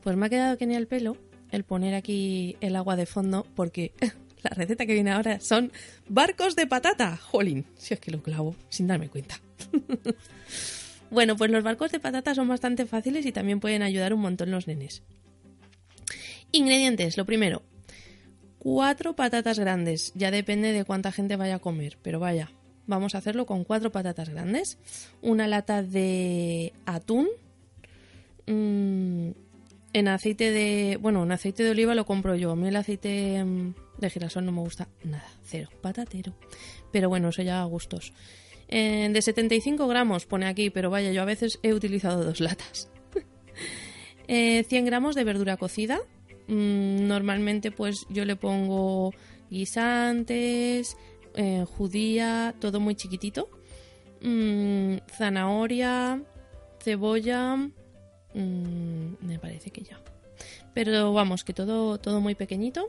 Pues 0.02 0.16
me 0.16 0.26
ha 0.26 0.28
quedado 0.28 0.58
que 0.58 0.66
ni 0.66 0.74
el 0.74 0.86
pelo 0.86 1.16
el 1.50 1.64
poner 1.64 1.94
aquí 1.94 2.56
el 2.60 2.76
agua 2.76 2.96
de 2.96 3.06
fondo 3.06 3.46
porque 3.54 3.92
la 4.42 4.50
receta 4.50 4.86
que 4.86 4.92
viene 4.92 5.12
ahora 5.12 5.40
son 5.40 5.72
barcos 6.08 6.56
de 6.56 6.66
patata. 6.66 7.16
Jolín, 7.16 7.64
si 7.76 7.94
es 7.94 8.00
que 8.00 8.10
lo 8.10 8.22
clavo 8.22 8.54
sin 8.68 8.86
darme 8.86 9.08
cuenta. 9.08 9.40
bueno, 11.10 11.36
pues 11.36 11.50
los 11.50 11.62
barcos 11.62 11.92
de 11.92 12.00
patata 12.00 12.34
son 12.34 12.48
bastante 12.48 12.86
fáciles 12.86 13.26
y 13.26 13.32
también 13.32 13.60
pueden 13.60 13.82
ayudar 13.82 14.14
un 14.14 14.20
montón 14.20 14.50
los 14.50 14.66
nenes. 14.66 15.02
Ingredientes, 16.52 17.16
lo 17.16 17.24
primero, 17.24 17.62
cuatro 18.58 19.14
patatas 19.14 19.58
grandes. 19.58 20.12
Ya 20.14 20.30
depende 20.30 20.72
de 20.72 20.84
cuánta 20.84 21.12
gente 21.12 21.36
vaya 21.36 21.56
a 21.56 21.58
comer, 21.58 21.98
pero 22.02 22.20
vaya, 22.20 22.50
vamos 22.86 23.14
a 23.14 23.18
hacerlo 23.18 23.46
con 23.46 23.64
cuatro 23.64 23.92
patatas 23.92 24.30
grandes. 24.30 24.78
Una 25.20 25.46
lata 25.46 25.82
de 25.82 26.72
atún. 26.86 27.28
Mm, 28.46 29.30
en 29.92 30.08
aceite 30.08 30.50
de... 30.50 30.98
Bueno, 31.00 31.22
en 31.22 31.32
aceite 31.32 31.62
de 31.62 31.70
oliva 31.70 31.94
lo 31.94 32.06
compro 32.06 32.34
yo. 32.34 32.52
A 32.52 32.56
mí 32.56 32.68
el 32.68 32.76
aceite 32.76 33.42
mm, 33.44 33.74
de 33.98 34.10
girasol 34.10 34.44
no 34.44 34.52
me 34.52 34.60
gusta 34.60 34.88
nada. 35.04 35.28
Cero. 35.44 35.70
Patatero. 35.80 36.34
Pero 36.90 37.08
bueno, 37.08 37.28
eso 37.28 37.42
ya 37.42 37.60
a 37.60 37.64
gustos. 37.64 38.12
Eh, 38.68 39.08
de 39.12 39.22
75 39.22 39.86
gramos 39.86 40.26
pone 40.26 40.46
aquí, 40.46 40.70
pero 40.70 40.90
vaya, 40.90 41.12
yo 41.12 41.22
a 41.22 41.26
veces 41.26 41.58
he 41.62 41.72
utilizado 41.72 42.24
dos 42.24 42.40
latas. 42.40 42.88
100 43.12 43.26
eh, 44.28 44.82
gramos 44.82 45.14
de 45.14 45.24
verdura 45.24 45.56
cocida. 45.56 46.00
Mm, 46.46 47.06
normalmente 47.06 47.70
pues 47.70 48.06
yo 48.10 48.24
le 48.24 48.36
pongo 48.36 49.12
guisantes, 49.50 50.96
eh, 51.34 51.64
judía, 51.66 52.54
todo 52.60 52.80
muy 52.80 52.94
chiquitito. 52.94 53.48
Mm, 54.20 54.96
zanahoria, 55.08 56.22
cebolla. 56.82 57.56
Mm, 58.34 59.14
me 59.20 59.38
parece 59.38 59.70
que 59.70 59.82
ya. 59.82 60.00
Pero 60.74 61.12
vamos, 61.12 61.44
que 61.44 61.52
todo, 61.52 61.98
todo 61.98 62.20
muy 62.20 62.34
pequeñito. 62.34 62.86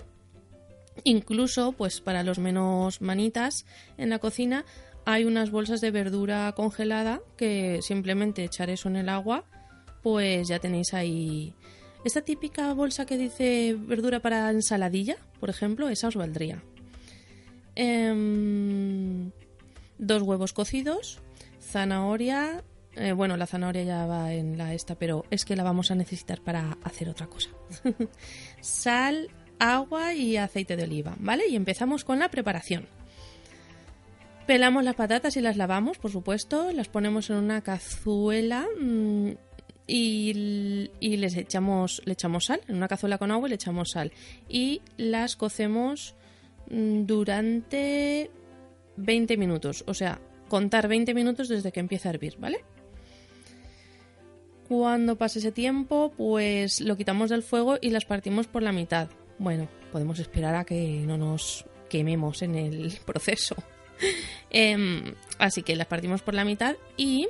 Incluso, 1.03 1.73
pues 1.73 2.01
para 2.01 2.23
los 2.23 2.39
menos 2.39 3.01
manitas 3.01 3.65
en 3.97 4.09
la 4.09 4.19
cocina, 4.19 4.65
hay 5.05 5.25
unas 5.25 5.51
bolsas 5.51 5.81
de 5.81 5.91
verdura 5.91 6.51
congelada 6.55 7.21
que 7.37 7.79
simplemente 7.81 8.43
echar 8.43 8.69
eso 8.69 8.89
en 8.89 8.95
el 8.95 9.09
agua, 9.09 9.45
pues 10.01 10.47
ya 10.47 10.59
tenéis 10.59 10.93
ahí. 10.93 11.53
Esta 12.03 12.21
típica 12.21 12.73
bolsa 12.73 13.05
que 13.05 13.17
dice 13.17 13.75
verdura 13.77 14.19
para 14.19 14.49
ensaladilla, 14.51 15.17
por 15.39 15.49
ejemplo, 15.49 15.89
esa 15.89 16.07
os 16.07 16.15
valdría. 16.15 16.63
Em, 17.75 19.31
dos 19.97 20.21
huevos 20.21 20.53
cocidos, 20.53 21.19
zanahoria. 21.61 22.63
Eh, 22.95 23.11
bueno, 23.11 23.37
la 23.37 23.47
zanahoria 23.47 23.83
ya 23.83 24.05
va 24.05 24.33
en 24.33 24.57
la 24.57 24.73
esta, 24.73 24.95
pero 24.95 25.25
es 25.29 25.45
que 25.45 25.55
la 25.55 25.63
vamos 25.63 25.91
a 25.91 25.95
necesitar 25.95 26.41
para 26.41 26.77
hacer 26.83 27.09
otra 27.09 27.27
cosa. 27.27 27.49
Sal, 28.61 29.29
agua 29.59 30.13
y 30.13 30.37
aceite 30.37 30.75
de 30.75 30.83
oliva, 30.83 31.15
¿vale? 31.19 31.47
Y 31.47 31.55
empezamos 31.55 32.03
con 32.05 32.19
la 32.19 32.29
preparación. 32.29 32.87
Pelamos 34.47 34.83
las 34.83 34.95
patatas 34.95 35.37
y 35.37 35.41
las 35.41 35.57
lavamos, 35.57 35.97
por 35.97 36.11
supuesto, 36.11 36.71
las 36.71 36.87
ponemos 36.87 37.31
en 37.31 37.37
una 37.37 37.61
cazuela 37.61 38.67
mm, 38.79 39.31
y, 39.87 40.89
les 41.01 41.35
echamos, 41.35 42.01
le 42.05 42.13
echamos 42.13 42.45
sal, 42.45 42.61
en 42.67 42.75
una 42.75 42.87
cazuela 42.87 43.17
con 43.17 43.31
agua 43.31 43.47
y 43.47 43.49
le 43.49 43.55
echamos 43.55 43.91
sal. 43.91 44.11
Y 44.47 44.81
las 44.97 45.35
cocemos 45.35 46.13
mm, 46.69 47.05
durante 47.05 48.29
20 48.97 49.37
minutos, 49.37 49.83
o 49.87 49.95
sea, 49.95 50.21
contar 50.47 50.87
20 50.87 51.15
minutos 51.15 51.47
desde 51.47 51.71
que 51.71 51.79
empieza 51.79 52.09
a 52.09 52.13
hervir, 52.13 52.37
¿vale? 52.37 52.63
Cuando 54.67 55.17
pase 55.17 55.39
ese 55.39 55.51
tiempo, 55.51 56.13
pues 56.15 56.81
lo 56.81 56.95
quitamos 56.97 57.31
del 57.31 57.41
fuego 57.41 57.77
y 57.81 57.89
las 57.89 58.05
partimos 58.05 58.45
por 58.45 58.61
la 58.61 58.71
mitad. 58.71 59.09
Bueno, 59.39 59.67
podemos 59.91 60.19
esperar 60.19 60.53
a 60.53 60.65
que 60.65 61.03
no 61.05 61.17
nos 61.17 61.65
quememos 61.89 62.43
en 62.43 62.55
el 62.55 62.93
proceso. 63.05 63.55
Em, 64.51 65.15
así 65.37 65.63
que 65.63 65.75
las 65.75 65.87
partimos 65.87 66.21
por 66.21 66.33
la 66.33 66.45
mitad 66.45 66.77
y 66.95 67.27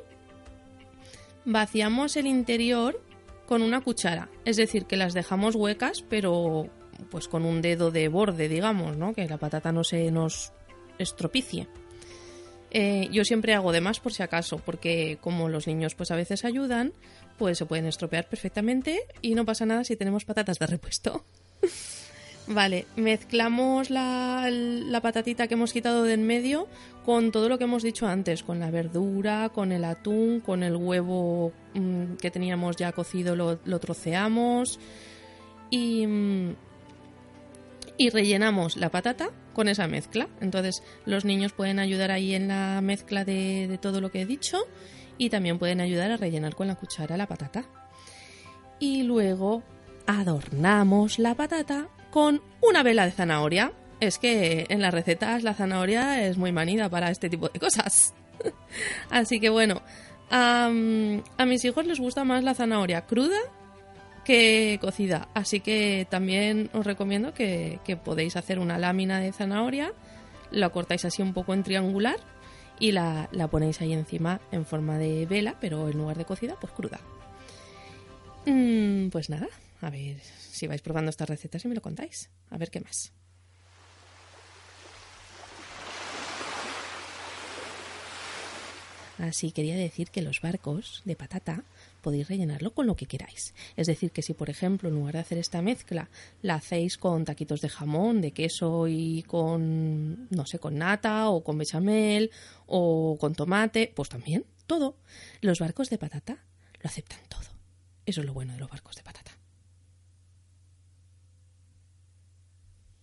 vaciamos 1.44 2.18
el 2.18 2.28
interior 2.28 3.02
con 3.48 3.64
una 3.64 3.82
cuchara. 3.82 4.30
Es 4.44 4.58
decir, 4.58 4.86
que 4.86 4.98
las 4.98 5.14
dejamos 5.14 5.56
huecas, 5.56 6.04
pero 6.08 6.70
pues 7.10 7.28
con 7.28 7.46
un 7.46 7.62
dedo 7.62 7.90
de 7.92 8.08
borde, 8.10 8.48
digamos, 8.48 8.98
¿no? 8.98 9.14
Que 9.14 9.28
la 9.28 9.38
patata 9.38 9.72
no 9.72 9.84
se 9.84 10.12
nos 10.12 10.54
estropicie. 10.98 11.68
Eh, 12.72 13.08
yo 13.12 13.24
siempre 13.24 13.54
hago 13.54 13.72
de 13.72 13.82
más 13.82 14.00
por 14.00 14.14
si 14.14 14.22
acaso, 14.22 14.58
porque 14.58 15.18
como 15.22 15.48
los 15.50 15.68
niños 15.68 15.96
pues 15.96 16.12
a 16.12 16.16
veces 16.16 16.44
ayudan, 16.44 16.94
pues 17.38 17.58
se 17.58 17.66
pueden 17.66 17.86
estropear 17.86 18.28
perfectamente 18.28 19.02
y 19.22 19.36
no 19.36 19.46
pasa 19.46 19.66
nada 19.66 19.84
si 19.84 19.96
tenemos 19.96 20.26
patatas 20.26 20.60
de 20.60 20.68
repuesto. 20.68 21.24
Vale, 22.48 22.86
mezclamos 22.96 23.90
la, 23.90 24.50
la 24.52 25.02
patatita 25.02 25.48
que 25.48 25.56
hemos 25.56 25.74
quitado 25.74 26.04
de 26.04 26.14
en 26.14 26.28
medio 26.28 26.68
con 27.04 27.32
todo 27.32 27.50
lo 27.50 27.58
que 27.58 27.64
hemos 27.64 27.82
dicho 27.82 28.08
antes, 28.08 28.44
con 28.44 28.60
la 28.60 28.70
verdura, 28.70 29.50
con 29.50 29.72
el 29.72 29.84
atún, 29.84 30.42
con 30.42 30.62
el 30.62 30.76
huevo 30.76 31.54
mm, 31.74 32.16
que 32.16 32.30
teníamos 32.30 32.76
ya 32.76 32.92
cocido, 32.92 33.36
lo, 33.36 33.80
troceamos 33.80 34.80
y, 35.72 36.06
mm, 36.06 36.56
y 37.98 38.10
rellenamos 38.10 38.78
la 38.78 38.90
patata 38.90 39.30
con 39.54 39.68
esa 39.68 39.88
mezcla. 39.88 40.28
Entonces 40.40 40.84
los 41.06 41.26
niños 41.26 41.52
pueden 41.52 41.80
ayudar 41.80 42.12
ahí 42.12 42.36
en 42.36 42.48
la 42.48 42.80
mezcla 42.82 43.26
de, 43.26 43.68
de 43.68 43.78
todo 43.80 44.02
lo 44.02 44.12
que 44.12 44.22
he 44.22 44.26
dicho 44.28 44.60
y 45.18 45.32
también 45.32 45.58
pueden 45.58 45.82
ayudar 45.82 46.12
a 46.12 46.18
rellenar 46.18 46.56
con 46.56 46.68
la 46.68 46.76
cuchara 46.76 47.18
la 47.18 47.28
patata. 47.28 47.66
Y 48.80 49.02
luego 49.02 49.64
adornamos 50.06 51.18
la 51.18 51.34
patata 51.34 51.88
con 52.16 52.42
una 52.62 52.82
vela 52.82 53.04
de 53.04 53.12
zanahoria. 53.12 53.74
Es 54.00 54.20
que 54.20 54.68
en 54.70 54.82
las 54.82 54.94
recetas 54.94 55.44
la 55.44 55.54
zanahoria 55.54 56.26
es 56.26 56.38
muy 56.38 56.54
manida 56.54 56.88
para 56.88 57.12
este 57.12 57.30
tipo 57.30 57.50
de 57.50 57.60
cosas. 57.60 58.14
Así 59.10 59.42
que 59.42 59.50
bueno, 59.50 59.82
a, 60.32 60.70
mis 60.70 61.66
hijos 61.66 61.86
les 61.86 62.00
gusta 62.00 62.24
más 62.24 62.42
la 62.46 62.54
zanahoria 62.54 63.06
cruda 63.06 63.38
que 64.24 64.78
cocida. 64.80 65.28
Así 65.34 65.60
que 65.60 66.08
también 66.10 66.70
os 66.72 66.86
recomiendo 66.86 67.34
que, 67.34 67.82
que 67.84 67.98
podéis 67.98 68.38
hacer 68.38 68.60
una 68.60 68.78
lámina 68.78 69.20
de 69.20 69.34
zanahoria, 69.34 69.92
la 70.52 70.70
cortáis 70.70 71.04
así 71.04 71.22
un 71.22 71.34
poco 71.34 71.54
en 71.54 71.64
triangular 71.64 72.16
y 72.80 72.94
la, 72.94 73.28
la, 73.34 73.50
ponéis 73.50 73.82
ahí 73.82 73.92
encima 73.92 74.40
en 74.54 74.66
forma 74.66 74.98
de 74.98 75.26
vela, 75.26 75.56
pero 75.60 75.90
en 75.90 75.98
lugar 75.98 76.18
de 76.18 76.24
cocida, 76.24 76.56
pues 76.62 76.72
cruda. 76.72 77.02
Mm, 78.46 79.10
pues 79.10 79.30
nada, 79.30 79.50
a 79.82 79.90
ver 79.90 80.16
si 80.56 80.68
vais 80.68 80.82
probando 80.82 81.10
estas 81.10 81.30
recetas 81.30 81.64
y 81.66 81.68
me 81.68 81.76
lo 81.76 81.82
contáis. 81.82 82.30
A 82.50 82.58
ver 82.58 82.70
qué 82.72 82.80
más. 82.80 83.14
Así 89.18 89.52
quería 89.52 89.76
decir 89.76 90.10
que 90.10 90.22
los 90.22 90.42
barcos 90.42 91.02
de 91.06 91.16
patata 91.16 91.64
podéis 92.02 92.28
rellenarlo 92.28 92.74
con 92.74 92.86
lo 92.86 92.96
que 92.96 93.06
queráis. 93.06 93.54
Es 93.78 93.88
decir, 93.88 94.12
que 94.12 94.22
si 94.22 94.34
por 94.34 94.50
ejemplo 94.50 94.90
en 94.90 94.96
lugar 94.96 95.14
de 95.14 95.20
hacer 95.20 95.38
esta 95.38 95.62
mezcla 95.62 96.10
la 96.42 96.56
hacéis 96.56 96.98
con 96.98 97.24
taquitos 97.24 97.62
de 97.62 97.70
jamón, 97.70 98.22
de 98.22 98.32
queso 98.32 98.88
y 98.88 99.24
con, 99.24 100.28
no 100.30 100.46
sé, 100.46 100.60
con 100.60 100.78
nata 100.78 101.30
o 101.30 101.44
con 101.44 101.58
bechamel 101.58 102.30
o 102.68 103.18
con 103.20 103.36
tomate, 103.36 103.92
pues 103.96 104.10
también, 104.10 104.46
todo. 104.68 104.98
Los 105.42 105.60
barcos 105.60 105.90
de 105.90 105.98
patata 105.98 106.44
lo 106.82 106.90
aceptan 106.90 107.20
todo. 107.30 107.50
Eso 108.06 108.22
es 108.22 108.28
lo 108.28 108.34
bueno 108.34 108.54
de 108.54 108.60
los 108.60 108.70
barcos 108.70 108.96
de 108.96 109.04
patata. 109.04 109.32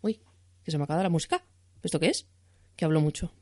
Uy, 0.02 0.20
que 0.64 0.70
se 0.70 0.78
me 0.78 0.82
ha 0.82 0.84
acabado 0.84 1.02
la 1.02 1.08
música. 1.08 1.42
¿Esto 1.82 2.00
qué 2.00 2.08
es? 2.08 2.26
Que 2.76 2.84
hablo 2.84 3.00
mucho. 3.00 3.32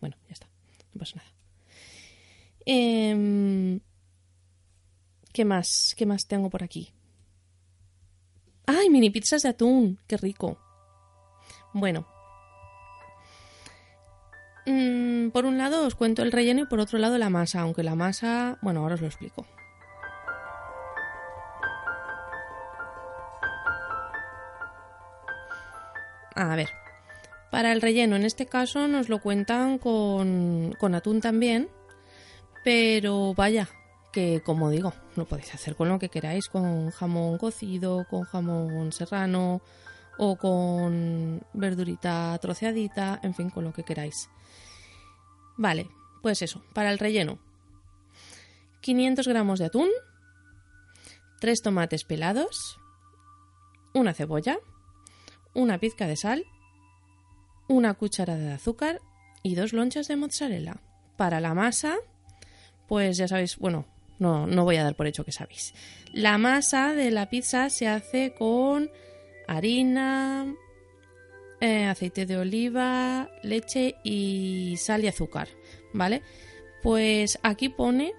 Bueno, 0.00 0.16
ya 0.26 0.32
está. 0.32 0.48
No 0.92 0.98
pasa 0.98 1.16
nada. 1.16 1.32
Eh, 2.66 3.80
¿Qué 5.32 5.44
más? 5.44 5.94
¿Qué 5.96 6.06
más 6.06 6.26
tengo 6.26 6.50
por 6.50 6.62
aquí? 6.62 6.92
¡Ay, 8.66 8.90
mini 8.90 9.10
pizzas 9.10 9.42
de 9.42 9.48
atún! 9.48 9.98
¡Qué 10.06 10.16
rico! 10.16 10.58
Bueno. 11.72 12.06
Mm, 14.66 15.30
por 15.30 15.46
un 15.46 15.56
lado 15.58 15.86
os 15.86 15.94
cuento 15.94 16.22
el 16.22 16.32
relleno 16.32 16.62
y 16.62 16.66
por 16.66 16.80
otro 16.80 16.98
lado 16.98 17.16
la 17.18 17.30
masa, 17.30 17.62
aunque 17.62 17.82
la 17.82 17.94
masa... 17.94 18.58
Bueno, 18.60 18.80
ahora 18.80 18.96
os 18.96 19.00
lo 19.00 19.06
explico. 19.06 19.46
A 26.34 26.56
ver, 26.56 26.70
para 27.50 27.72
el 27.72 27.82
relleno 27.82 28.16
en 28.16 28.24
este 28.24 28.46
caso 28.46 28.88
nos 28.88 29.08
lo 29.08 29.20
cuentan 29.20 29.78
con, 29.78 30.74
con 30.78 30.94
atún 30.94 31.20
también, 31.20 31.68
pero 32.64 33.34
vaya, 33.34 33.68
que 34.12 34.42
como 34.44 34.70
digo, 34.70 34.92
lo 35.16 35.26
podéis 35.26 35.54
hacer 35.54 35.74
con 35.76 35.88
lo 35.88 35.98
que 35.98 36.08
queráis, 36.08 36.48
con 36.48 36.90
jamón 36.90 37.38
cocido, 37.38 38.06
con 38.08 38.22
jamón 38.22 38.92
serrano 38.92 39.62
o 40.18 40.36
con 40.36 41.42
verdurita 41.52 42.38
troceadita, 42.40 43.18
en 43.22 43.34
fin, 43.34 43.50
con 43.50 43.64
lo 43.64 43.72
que 43.72 43.82
queráis. 43.82 44.28
Vale, 45.56 45.88
pues 46.22 46.42
eso, 46.42 46.62
para 46.74 46.90
el 46.90 46.98
relleno. 46.98 47.38
500 48.80 49.28
gramos 49.28 49.58
de 49.58 49.66
atún, 49.66 49.88
3 51.40 51.62
tomates 51.62 52.04
pelados, 52.04 52.78
una 53.94 54.12
cebolla, 54.12 54.58
una 55.54 55.78
pizca 55.78 56.06
de 56.06 56.16
sal, 56.16 56.44
una 57.68 57.94
cucharada 57.94 58.42
de 58.42 58.52
azúcar 58.52 59.00
y 59.42 59.54
dos 59.54 59.72
lonchas 59.72 60.08
de 60.08 60.16
mozzarella. 60.16 60.76
Para 61.16 61.40
la 61.40 61.54
masa, 61.54 61.96
pues 62.88 63.16
ya 63.16 63.28
sabéis, 63.28 63.56
bueno, 63.58 63.86
no, 64.18 64.46
no 64.46 64.64
voy 64.64 64.76
a 64.76 64.84
dar 64.84 64.96
por 64.96 65.06
hecho 65.06 65.24
que 65.24 65.32
sabéis. 65.32 65.74
La 66.12 66.38
masa 66.38 66.94
de 66.94 67.10
la 67.10 67.28
pizza 67.28 67.70
se 67.70 67.88
hace 67.88 68.34
con 68.34 68.90
harina, 69.46 70.54
eh, 71.60 71.84
aceite 71.84 72.26
de 72.26 72.36
oliva, 72.36 73.30
leche 73.42 73.96
y 74.02 74.76
sal 74.78 75.04
y 75.04 75.08
azúcar, 75.08 75.48
¿vale? 75.92 76.22
Pues 76.82 77.38
aquí 77.42 77.68
pone, 77.68 78.12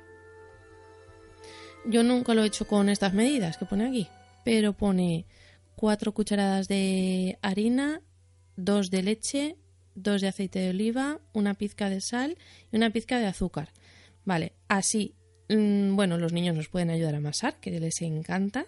yo 1.85 2.03
nunca 2.03 2.33
lo 2.33 2.43
he 2.43 2.47
hecho 2.47 2.65
con 2.65 2.89
estas 2.89 3.13
medidas 3.13 3.57
que 3.57 3.65
pone 3.65 3.87
aquí, 3.87 4.07
pero 4.45 4.73
pone 4.73 5.25
4 5.75 6.13
cucharadas 6.13 6.67
de 6.67 7.37
harina, 7.41 8.01
2 8.55 8.89
de 8.89 9.03
leche, 9.03 9.57
2 9.95 10.21
de 10.21 10.27
aceite 10.27 10.59
de 10.59 10.69
oliva, 10.69 11.19
una 11.33 11.53
pizca 11.53 11.89
de 11.89 12.01
sal 12.01 12.37
y 12.71 12.75
una 12.77 12.89
pizca 12.89 13.19
de 13.19 13.27
azúcar. 13.27 13.69
Vale, 14.25 14.53
así, 14.67 15.15
mm, 15.49 15.95
bueno, 15.95 16.17
los 16.17 16.33
niños 16.33 16.55
nos 16.55 16.69
pueden 16.69 16.89
ayudar 16.89 17.15
a 17.15 17.17
amasar, 17.17 17.59
que 17.59 17.71
les 17.79 18.01
encanta. 18.01 18.65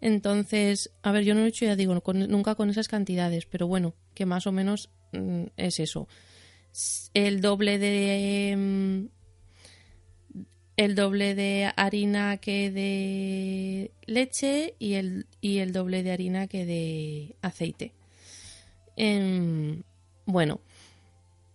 Entonces, 0.00 0.90
a 1.02 1.12
ver, 1.12 1.24
yo 1.24 1.34
no 1.34 1.40
lo 1.40 1.46
he 1.46 1.50
hecho, 1.50 1.64
ya 1.64 1.76
digo, 1.76 1.94
nunca 1.94 2.54
con 2.54 2.70
esas 2.70 2.88
cantidades, 2.88 3.46
pero 3.46 3.66
bueno, 3.66 3.94
que 4.14 4.26
más 4.26 4.46
o 4.46 4.52
menos 4.52 4.90
mm, 5.12 5.44
es 5.56 5.80
eso. 5.80 6.08
El 7.14 7.40
doble 7.40 7.78
de. 7.78 9.08
El 10.76 10.94
doble 10.94 11.34
de 11.34 11.72
harina 11.76 12.36
que 12.36 12.70
de 12.70 13.92
leche 14.04 14.74
y 14.78 14.94
el, 14.94 15.26
y 15.40 15.58
el 15.58 15.72
doble 15.72 16.02
de 16.02 16.12
harina 16.12 16.46
que 16.46 16.66
de 16.66 17.36
aceite. 17.40 17.94
Em, 18.96 19.82
bueno, 20.26 20.60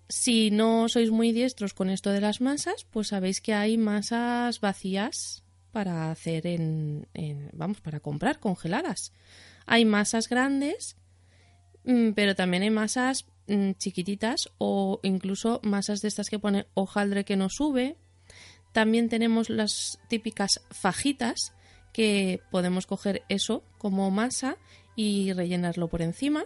si 0.10 0.51
no 0.51 0.89
sois 0.89 1.10
muy 1.10 1.31
diestros 1.31 1.73
con 1.73 1.89
esto 1.89 2.10
de 2.10 2.21
las 2.21 2.41
masas, 2.41 2.86
pues 2.91 3.07
sabéis 3.07 3.41
que 3.41 3.53
hay 3.53 3.77
masas 3.77 4.60
vacías 4.60 5.43
para 5.71 6.12
hacer 6.12 6.47
en, 6.47 7.07
vamos, 7.53 7.79
para 7.81 7.99
comprar 7.99 8.39
congeladas. 8.39 9.13
Hay 9.65 9.86
masas 9.86 10.27
grandes, 10.27 10.97
mm, 11.86 12.12
pero 12.12 12.36
también 12.36 12.63
hay 12.63 12.69
masas 12.69 13.25
mm, 13.47 13.71
chiquititas 13.77 14.49
o 14.57 14.99
incluso 15.03 15.62
masas 15.63 16.01
de 16.01 16.10
estas 16.10 16.29
que 16.29 16.39
pone 16.39 16.67
hojaldre 16.73 17.23
que 17.23 17.38
no 17.38 17.49
sube. 17.49 17.95
También 18.71 19.10
tenemos 19.10 19.49
las 19.49 19.99
típicas 20.07 20.62
fajitas 20.69 21.53
que 21.93 22.41
podemos 22.51 22.88
coger 22.88 23.23
eso 23.27 23.63
como 23.77 24.10
masa 24.12 24.57
y 24.95 25.34
rellenarlo 25.34 25.88
por 25.88 26.01
encima. 26.01 26.45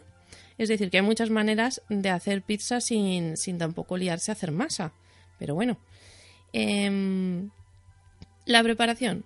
Es 0.57 0.69
decir, 0.69 0.89
que 0.89 0.97
hay 0.97 1.03
muchas 1.03 1.29
maneras 1.29 1.81
de 1.89 2.09
hacer 2.09 2.41
pizza 2.41 2.81
sin, 2.81 3.38
sin 3.38 3.57
tampoco 3.57 3.97
liarse 3.97 4.31
a 4.31 4.33
hacer 4.33 4.51
masa. 4.51 4.93
Pero 5.38 5.53
bueno. 5.53 5.77
Em, 6.53 7.49
la 8.45 8.63
preparación. 8.63 9.25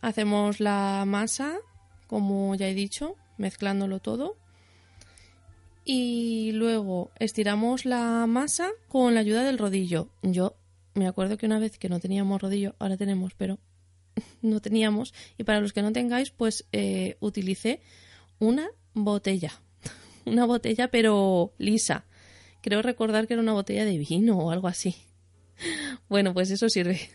Hacemos 0.00 0.58
la 0.58 1.04
masa, 1.06 1.58
como 2.08 2.54
ya 2.56 2.66
he 2.66 2.74
dicho, 2.74 3.16
mezclándolo 3.38 4.00
todo. 4.00 4.36
Y 5.84 6.50
luego 6.52 7.10
estiramos 7.18 7.84
la 7.84 8.26
masa 8.26 8.70
con 8.88 9.14
la 9.14 9.20
ayuda 9.20 9.44
del 9.44 9.58
rodillo. 9.58 10.08
Yo 10.22 10.56
me 10.94 11.06
acuerdo 11.06 11.36
que 11.36 11.46
una 11.46 11.58
vez 11.58 11.78
que 11.78 11.88
no 11.88 12.00
teníamos 12.00 12.40
rodillo, 12.40 12.74
ahora 12.78 12.96
tenemos, 12.96 13.34
pero 13.34 13.58
no 14.42 14.60
teníamos. 14.60 15.14
Y 15.38 15.44
para 15.44 15.60
los 15.60 15.72
que 15.72 15.82
no 15.82 15.92
tengáis, 15.92 16.30
pues 16.30 16.66
eh, 16.72 17.16
utilicé 17.20 17.80
una 18.38 18.68
botella 18.94 19.52
una 20.24 20.44
botella 20.44 20.88
pero 20.88 21.52
lisa. 21.58 22.04
Creo 22.60 22.82
recordar 22.82 23.26
que 23.26 23.34
era 23.34 23.42
una 23.42 23.54
botella 23.54 23.84
de 23.84 23.98
vino 23.98 24.38
o 24.38 24.50
algo 24.50 24.68
así. 24.68 24.96
Bueno, 26.08 26.34
pues 26.34 26.50
eso 26.50 26.68
sirve. 26.68 27.08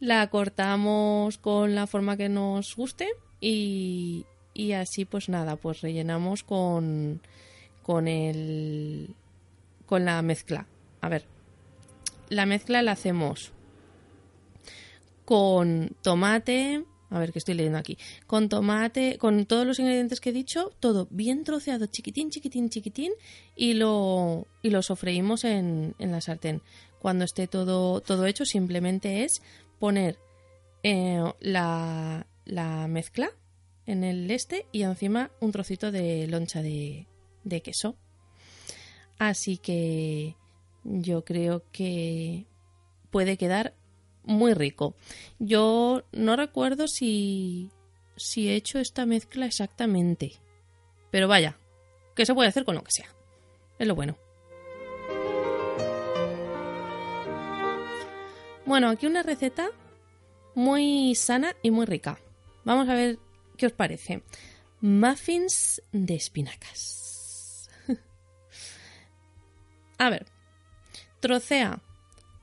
La 0.00 0.28
cortamos 0.28 1.38
con 1.38 1.74
la 1.74 1.86
forma 1.86 2.16
que 2.16 2.28
nos 2.28 2.74
guste 2.74 3.08
y, 3.40 4.26
y 4.54 4.72
así 4.72 5.04
pues 5.04 5.28
nada, 5.28 5.56
pues 5.56 5.82
rellenamos 5.82 6.42
con, 6.42 7.20
con 7.82 8.08
el 8.08 9.14
con 9.86 10.04
la 10.04 10.20
mezcla. 10.22 10.66
A 11.00 11.08
ver, 11.08 11.24
la 12.28 12.46
mezcla 12.46 12.82
la 12.82 12.92
hacemos 12.92 13.52
con 15.24 15.96
tomate, 16.02 16.84
a 17.10 17.18
ver, 17.18 17.32
que 17.32 17.40
estoy 17.40 17.54
leyendo 17.54 17.78
aquí. 17.78 17.98
Con 18.26 18.48
tomate, 18.48 19.18
con 19.18 19.44
todos 19.46 19.66
los 19.66 19.78
ingredientes 19.78 20.20
que 20.20 20.30
he 20.30 20.32
dicho, 20.32 20.72
todo 20.80 21.08
bien 21.10 21.44
troceado, 21.44 21.86
chiquitín, 21.86 22.30
chiquitín, 22.30 22.70
chiquitín, 22.70 23.12
y 23.54 23.74
lo, 23.74 24.46
y 24.62 24.70
lo 24.70 24.82
sofreímos 24.82 25.44
en, 25.44 25.94
en 25.98 26.12
la 26.12 26.20
sartén. 26.20 26.62
Cuando 27.00 27.24
esté 27.24 27.48
todo, 27.48 28.00
todo 28.00 28.26
hecho, 28.26 28.44
simplemente 28.44 29.24
es 29.24 29.42
poner 29.78 30.18
eh, 30.82 31.22
la, 31.40 32.26
la 32.44 32.88
mezcla 32.88 33.30
en 33.86 34.04
el 34.04 34.30
este 34.30 34.66
y 34.72 34.82
encima 34.82 35.30
un 35.40 35.52
trocito 35.52 35.90
de 35.92 36.26
loncha 36.28 36.62
de, 36.62 37.06
de 37.44 37.62
queso. 37.62 37.96
Así 39.18 39.58
que 39.58 40.36
yo 40.86 41.24
creo 41.24 41.64
que 41.72 42.46
puede 43.10 43.36
quedar 43.36 43.74
muy 44.22 44.54
rico. 44.54 44.94
Yo 45.38 46.04
no 46.12 46.36
recuerdo 46.36 46.88
si, 46.88 47.70
si 48.16 48.48
he 48.48 48.54
hecho 48.54 48.78
esta 48.78 49.06
mezcla 49.06 49.46
exactamente. 49.46 50.34
Pero 51.10 51.28
vaya, 51.28 51.58
que 52.14 52.26
se 52.26 52.34
puede 52.34 52.48
hacer 52.48 52.64
con 52.64 52.74
lo 52.74 52.84
que 52.84 52.92
sea. 52.92 53.08
Es 53.78 53.86
lo 53.86 53.94
bueno. 53.94 54.16
Bueno, 58.64 58.88
aquí 58.88 59.06
una 59.06 59.22
receta 59.22 59.70
muy 60.54 61.14
sana 61.14 61.54
y 61.62 61.70
muy 61.70 61.86
rica. 61.86 62.18
Vamos 62.64 62.88
a 62.88 62.94
ver 62.94 63.18
qué 63.56 63.66
os 63.66 63.72
parece. 63.72 64.22
Muffins 64.80 65.82
de 65.92 66.16
espinacas. 66.16 67.70
a 69.98 70.10
ver, 70.10 70.26
trocea 71.26 71.80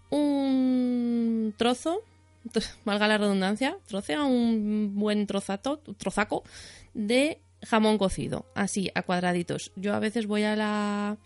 un 0.09 1.53
trozo, 1.57 2.01
valga 2.85 3.07
la 3.07 3.17
redundancia, 3.17 3.77
trocea 3.87 4.25
un 4.25 4.91
buen 4.95 5.25
trozato, 5.25 5.77
trozaco 5.97 6.43
de 6.93 7.39
jamón 7.61 7.97
cocido, 7.97 8.45
así, 8.55 8.91
a 8.93 9.03
cuadraditos. 9.03 9.71
Yo 9.77 9.93
a 9.93 9.99
veces 9.99 10.27
voy 10.27 10.43
a 10.43 10.57
la. 10.57 11.17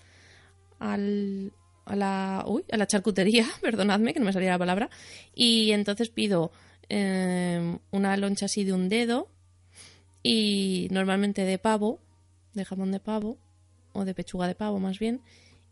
Al, 0.77 1.51
a 1.85 1.95
la. 1.95 2.43
Uy, 2.45 2.63
a 2.71 2.77
la 2.77 2.85
charcutería, 2.85 3.47
perdonadme 3.61 4.13
que 4.13 4.19
no 4.19 4.27
me 4.27 4.33
salía 4.33 4.51
la 4.51 4.59
palabra. 4.59 4.91
Y 5.33 5.71
entonces 5.71 6.09
pido 6.09 6.51
em, 6.89 7.79
una 7.89 8.15
loncha 8.17 8.45
así 8.45 8.65
de 8.65 8.73
un 8.73 8.87
dedo. 8.87 9.29
Y 10.21 10.89
normalmente 10.91 11.41
de 11.41 11.57
pavo, 11.57 11.99
de 12.53 12.65
jamón 12.65 12.91
de 12.91 12.99
pavo, 12.99 13.39
o 13.93 14.05
de 14.05 14.13
pechuga 14.13 14.47
de 14.47 14.53
pavo 14.53 14.77
más 14.79 14.99
bien 14.99 15.21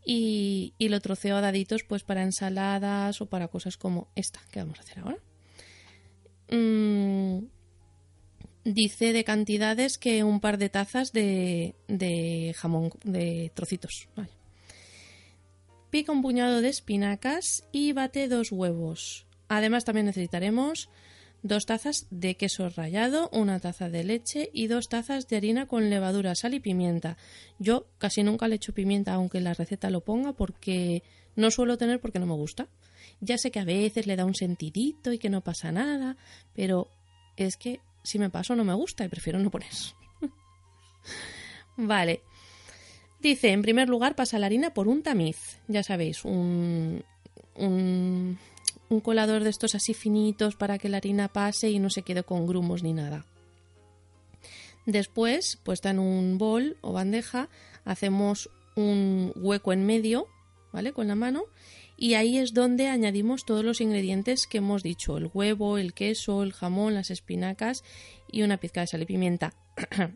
y, 0.08 0.72
lo 0.78 1.00
troceo 1.00 1.36
a 1.36 1.40
daditos 1.40 1.82
pues 1.82 2.04
para 2.04 2.22
ensaladas 2.22 3.20
o 3.20 3.26
para 3.26 3.48
cosas 3.48 3.76
como 3.76 4.08
esta 4.14 4.40
que 4.52 4.60
vamos 4.60 4.78
a 4.78 4.82
hacer 4.82 5.00
ahora. 5.00 5.18
Mm, 6.48 7.46
dice 8.64 9.12
de 9.12 9.24
cantidades 9.24 9.98
que 9.98 10.22
un 10.22 10.38
par 10.38 10.58
de 10.58 10.68
tazas 10.68 11.12
de, 11.12 11.74
de 11.88 12.54
jamón, 12.56 12.92
de 13.02 13.50
trocitos. 13.52 14.08
Pica 15.90 16.12
un 16.12 16.22
puñado 16.22 16.60
de 16.60 16.68
espinacas 16.68 17.64
y 17.72 17.92
bate 17.92 18.28
dos 18.28 18.52
huevos. 18.52 19.26
Además 19.48 19.84
también 19.84 20.06
necesitaremos 20.06 20.88
dos 21.46 21.66
tazas 21.66 22.06
de 22.10 22.36
queso 22.36 22.68
rallado, 22.68 23.30
una 23.32 23.60
taza 23.60 23.88
de 23.88 24.04
leche 24.04 24.50
y 24.52 24.66
dos 24.66 24.88
tazas 24.88 25.28
de 25.28 25.36
harina 25.36 25.66
con 25.66 25.90
levadura, 25.90 26.34
sal 26.34 26.54
y 26.54 26.60
pimienta. 26.60 27.16
Yo 27.58 27.86
casi 27.98 28.22
nunca 28.22 28.48
le 28.48 28.56
echo 28.56 28.72
pimienta, 28.72 29.14
aunque 29.14 29.40
la 29.40 29.54
receta 29.54 29.90
lo 29.90 30.02
ponga, 30.02 30.32
porque 30.32 31.02
no 31.34 31.50
suelo 31.50 31.78
tener 31.78 32.00
porque 32.00 32.18
no 32.18 32.26
me 32.26 32.34
gusta. 32.34 32.68
Ya 33.20 33.38
sé 33.38 33.50
que 33.50 33.60
a 33.60 33.64
veces 33.64 34.06
le 34.06 34.16
da 34.16 34.24
un 34.24 34.34
sentidito 34.34 35.12
y 35.12 35.18
que 35.18 35.30
no 35.30 35.42
pasa 35.42 35.72
nada, 35.72 36.16
pero 36.54 36.88
es 37.36 37.56
que 37.56 37.80
si 38.02 38.18
me 38.18 38.30
paso 38.30 38.56
no 38.56 38.64
me 38.64 38.74
gusta 38.74 39.04
y 39.04 39.08
prefiero 39.08 39.38
no 39.38 39.50
poner. 39.50 39.70
vale. 41.76 42.22
Dice, 43.20 43.50
en 43.50 43.62
primer 43.62 43.88
lugar, 43.88 44.14
pasa 44.14 44.38
la 44.38 44.46
harina 44.46 44.74
por 44.74 44.88
un 44.88 45.02
tamiz. 45.02 45.58
Ya 45.68 45.82
sabéis, 45.82 46.24
un, 46.24 47.02
un 47.54 48.38
un 48.88 49.00
colador 49.00 49.44
de 49.44 49.50
estos 49.50 49.74
así 49.74 49.94
finitos 49.94 50.56
para 50.56 50.78
que 50.78 50.88
la 50.88 50.98
harina 50.98 51.28
pase 51.28 51.70
y 51.70 51.78
no 51.78 51.90
se 51.90 52.02
quede 52.02 52.22
con 52.22 52.46
grumos 52.46 52.82
ni 52.82 52.92
nada. 52.92 53.26
Después, 54.84 55.58
puesta 55.64 55.90
en 55.90 55.98
un 55.98 56.38
bol 56.38 56.76
o 56.80 56.92
bandeja, 56.92 57.48
hacemos 57.84 58.50
un 58.76 59.32
hueco 59.34 59.72
en 59.72 59.84
medio, 59.84 60.28
¿vale? 60.72 60.92
Con 60.92 61.08
la 61.08 61.16
mano 61.16 61.44
y 61.96 62.14
ahí 62.14 62.36
es 62.38 62.52
donde 62.52 62.88
añadimos 62.88 63.44
todos 63.46 63.64
los 63.64 63.80
ingredientes 63.80 64.46
que 64.46 64.58
hemos 64.58 64.82
dicho, 64.82 65.16
el 65.16 65.30
huevo, 65.32 65.78
el 65.78 65.94
queso, 65.94 66.42
el 66.42 66.52
jamón, 66.52 66.94
las 66.94 67.10
espinacas 67.10 67.84
y 68.30 68.42
una 68.42 68.58
pizca 68.58 68.82
de 68.82 68.86
sal 68.86 69.02
y 69.02 69.06
pimienta. 69.06 69.54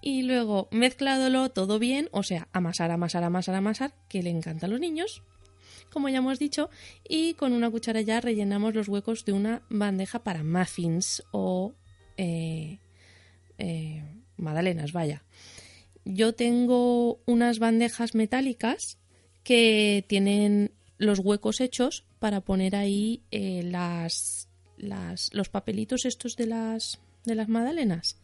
y 0.00 0.22
luego 0.22 0.68
mezcladolo 0.70 1.50
todo 1.50 1.78
bien, 1.78 2.08
o 2.12 2.22
sea, 2.22 2.48
amasar, 2.52 2.90
amasar, 2.90 3.22
amasar, 3.22 3.54
amasar, 3.54 3.94
que 4.08 4.22
le 4.22 4.30
encanta 4.30 4.64
a 4.64 4.70
los 4.70 4.80
niños 4.80 5.22
como 5.96 6.10
ya 6.10 6.18
hemos 6.18 6.38
dicho, 6.38 6.68
y 7.08 7.32
con 7.32 7.54
una 7.54 7.70
cuchara 7.70 8.02
ya 8.02 8.20
rellenamos 8.20 8.74
los 8.74 8.86
huecos 8.86 9.24
de 9.24 9.32
una 9.32 9.62
bandeja 9.70 10.22
para 10.22 10.44
muffins 10.44 11.22
o 11.30 11.72
eh, 12.18 12.80
eh, 13.56 14.04
magdalenas, 14.36 14.92
vaya. 14.92 15.24
Yo 16.04 16.34
tengo 16.34 17.22
unas 17.24 17.58
bandejas 17.60 18.14
metálicas 18.14 18.98
que 19.42 20.04
tienen 20.06 20.70
los 20.98 21.18
huecos 21.20 21.62
hechos 21.62 22.04
para 22.18 22.42
poner 22.42 22.76
ahí 22.76 23.22
eh, 23.30 23.62
las, 23.62 24.50
los 24.76 25.48
papelitos 25.48 26.04
estos 26.04 26.36
de 26.36 26.44
las, 26.44 27.00
de 27.24 27.36
las 27.36 27.48
magdalenas. 27.48 28.18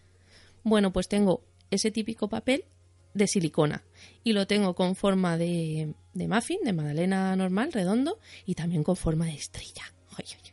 Bueno, 0.63 0.93
pues 0.93 1.09
tengo 1.09 1.43
ese 1.71 1.91
típico 1.91 2.29
papel 2.29 2.67
de 3.15 3.27
silicona 3.27 3.83
y 4.25 4.33
lo 4.33 4.47
tengo 4.47 4.75
con 4.75 4.95
forma 4.95 5.37
de, 5.37 5.95
de 6.15 6.29
muffin, 6.29 6.61
de 6.65 6.73
magdalena 6.73 7.35
normal, 7.37 7.73
redondo 7.73 8.19
y 8.47 8.55
también 8.55 8.83
con 8.83 8.97
forma 8.97 9.27
de 9.27 9.35
estrella. 9.35 9.85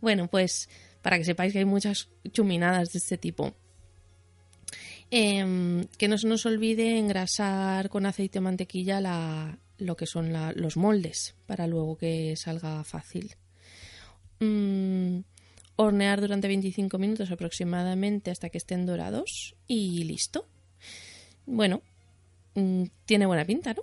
Bueno, 0.00 0.28
pues 0.28 0.70
para 1.02 1.18
que 1.18 1.24
sepáis 1.24 1.52
que 1.52 1.60
hay 1.60 1.64
muchas 1.64 2.08
chuminadas 2.32 2.92
de 2.92 2.98
este 2.98 3.18
tipo. 3.18 3.54
Em, 5.10 5.86
que 5.98 6.08
no 6.08 6.18
se 6.18 6.28
nos 6.28 6.46
olvide 6.46 6.98
engrasar 6.98 7.88
con 7.90 8.06
aceite 8.06 8.38
o 8.38 8.42
mantequilla 8.42 9.00
la, 9.00 9.58
lo 9.78 9.96
que 9.96 10.06
son 10.06 10.32
los 10.54 10.76
moldes 10.76 11.34
para 11.46 11.66
luego 11.66 11.98
que 11.98 12.36
salga 12.36 12.84
fácil. 12.84 13.34
Mm, 14.38 15.20
hornear 15.76 16.20
durante 16.20 16.46
25 16.46 16.98
minutos 16.98 17.30
aproximadamente 17.30 18.30
hasta 18.30 18.50
que 18.50 18.58
estén 18.58 18.86
dorados 18.86 19.56
y 19.66 20.04
listo. 20.04 20.46
Bueno, 21.44 21.82
mm, 22.54 22.84
tiene 23.04 23.26
buena 23.26 23.44
pinta, 23.44 23.74
¿no? 23.74 23.82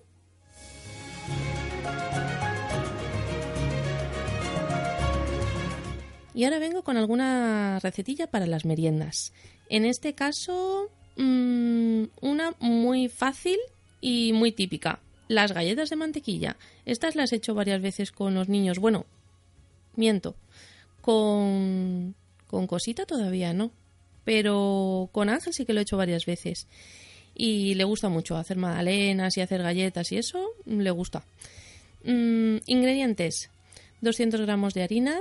Y 6.37 6.43
ahora 6.43 6.59
vengo 6.59 6.83
con 6.83 6.97
alguna 6.97 7.79
recetilla 7.81 8.27
para 8.27 8.45
las 8.45 8.63
meriendas. 8.63 9.33
En 9.69 9.85
este 9.85 10.13
caso, 10.13 10.91
mm, 11.15 12.03
una 12.21 12.53
muy 12.59 13.09
fácil 13.09 13.57
y 14.01 14.33
muy 14.33 14.51
típica. 14.51 14.99
Las 15.27 15.51
galletas 15.51 15.89
de 15.89 15.95
mantequilla. 15.95 16.55
Estas 16.85 17.15
las 17.15 17.33
he 17.33 17.37
hecho 17.37 17.55
varias 17.55 17.81
veces 17.81 18.11
con 18.11 18.35
los 18.35 18.49
niños. 18.49 18.77
Bueno, 18.77 19.07
miento. 19.95 20.35
Con, 21.01 22.13
con 22.45 22.67
cosita 22.67 23.07
todavía 23.07 23.51
no. 23.53 23.71
Pero 24.23 25.09
con 25.11 25.29
Ángel 25.29 25.53
sí 25.53 25.65
que 25.65 25.73
lo 25.73 25.79
he 25.79 25.83
hecho 25.83 25.97
varias 25.97 26.27
veces. 26.27 26.67
Y 27.39 27.75
le 27.75 27.83
gusta 27.83 28.09
mucho 28.09 28.35
hacer 28.35 28.57
magdalenas 28.57 29.37
y 29.37 29.41
hacer 29.41 29.61
galletas 29.61 30.11
y 30.11 30.17
eso 30.17 30.49
le 30.65 30.89
gusta. 30.89 31.23
Mm, 32.03 32.57
ingredientes. 32.65 33.51
200 34.01 34.41
gramos 34.41 34.73
de 34.73 34.81
harina, 34.81 35.19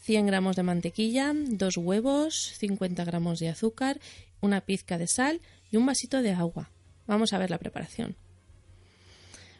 100 0.00 0.26
gramos 0.26 0.56
de 0.56 0.62
mantequilla, 0.62 1.32
dos 1.34 1.76
huevos, 1.76 2.54
50 2.58 3.04
gramos 3.04 3.40
de 3.40 3.50
azúcar, 3.50 4.00
una 4.40 4.62
pizca 4.62 4.96
de 4.96 5.06
sal 5.06 5.40
y 5.70 5.76
un 5.76 5.84
vasito 5.84 6.22
de 6.22 6.32
agua. 6.32 6.70
Vamos 7.06 7.34
a 7.34 7.38
ver 7.38 7.50
la 7.50 7.58
preparación. 7.58 8.16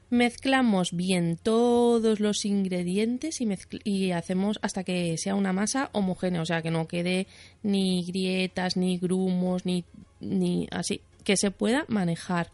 Mezclamos 0.08 0.92
bien 0.92 1.38
todos 1.40 2.18
los 2.18 2.44
ingredientes 2.44 3.40
y, 3.84 4.12
hacemos 4.12 4.58
hasta 4.62 4.84
que 4.84 5.16
sea 5.18 5.34
una 5.34 5.52
masa 5.52 5.90
homogénea, 5.92 6.42
o 6.42 6.46
sea, 6.46 6.62
que 6.62 6.70
no 6.70 6.88
quede 6.88 7.26
ni 7.62 8.04
grietas, 8.04 8.76
ni 8.76 8.98
grumos, 8.98 9.66
ni, 9.66 9.84
ni 10.18 10.66
así, 10.72 11.02
que 11.24 11.36
se 11.36 11.50
pueda 11.50 11.84
manejar. 11.88 12.50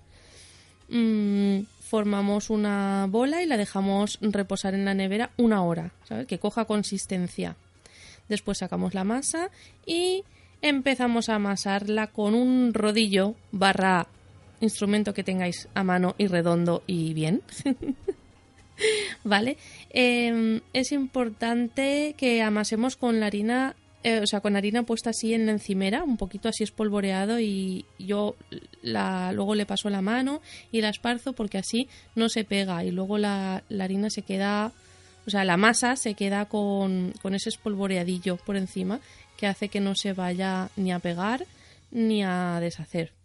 Mm, 0.89 1.61
formamos 1.81 2.51
una 2.51 3.07
bola 3.09 3.43
y 3.43 3.47
la 3.47 3.57
dejamos 3.57 4.19
reposar 4.21 4.75
en 4.75 4.85
la 4.85 4.95
nevera 4.95 5.31
una 5.37 5.63
hora, 5.63 5.93
¿sabes? 6.05 6.27
Que 6.27 6.39
coja 6.39 6.65
consistencia. 6.65 7.57
Después 8.29 8.59
sacamos 8.59 8.95
la 8.95 9.05
masa 9.05 9.51
y 9.85 10.25
empezamos 10.63 11.29
a 11.29 11.37
amasarla 11.37 12.09
con 12.09 12.35
un 12.35 12.75
rodillo 12.75 13.35
barra 13.53 14.09
instrumento 14.61 15.15
que 15.15 15.23
tengáis 15.23 15.69
a 15.75 15.85
mano 15.85 16.15
y 16.19 16.27
redondo 16.27 16.83
y 16.87 17.15
bien. 17.15 17.43
¿Vale? 19.25 19.57
Em, 19.91 20.61
es 20.73 20.93
importante 20.93 22.15
que 22.17 22.43
amasemos 22.43 22.97
con 22.97 23.21
la 23.21 23.27
harina 23.27 23.77
eh, 24.03 24.21
o 24.21 24.27
sea, 24.27 24.41
con 24.41 24.57
harina 24.57 24.85
puesta 24.85 25.11
así 25.11 25.35
en 25.35 25.47
la 25.47 25.53
encimera, 25.53 26.05
un 26.05 26.17
poquito 26.17 26.49
así 26.49 26.63
espolvoreado 26.63 27.41
y 27.41 27.85
yo 27.99 28.37
la, 28.83 29.33
luego 29.33 29.55
le 29.55 29.67
paso 29.67 29.91
la 29.91 30.01
mano 30.01 30.41
y 30.71 30.81
la 30.81 30.91
esparzo 30.91 31.33
porque 31.33 31.59
así 31.59 31.89
no 32.15 32.29
se 32.29 32.45
pega 32.45 32.85
y 32.85 32.91
luego 32.91 33.19
la, 33.19 33.65
la 33.69 33.85
harina 33.85 34.11
se 34.11 34.23
queda, 34.23 34.73
o 35.27 35.31
sea, 35.31 35.45
la 35.45 35.57
masa 35.57 35.97
se 35.97 36.15
queda 36.15 36.45
con, 36.45 37.13
con 37.23 37.35
ese 37.35 37.49
espolvoreadillo 37.49 38.37
por 38.37 38.57
encima 38.57 39.01
que 39.37 39.47
hace 39.47 39.69
que 39.69 39.81
no 39.81 39.95
se 39.95 40.13
vaya 40.13 40.71
ni 40.77 40.93
a 40.93 40.99
pegar 40.99 41.45
ni 41.91 42.23
a 42.23 42.59
deshacer. 42.61 43.16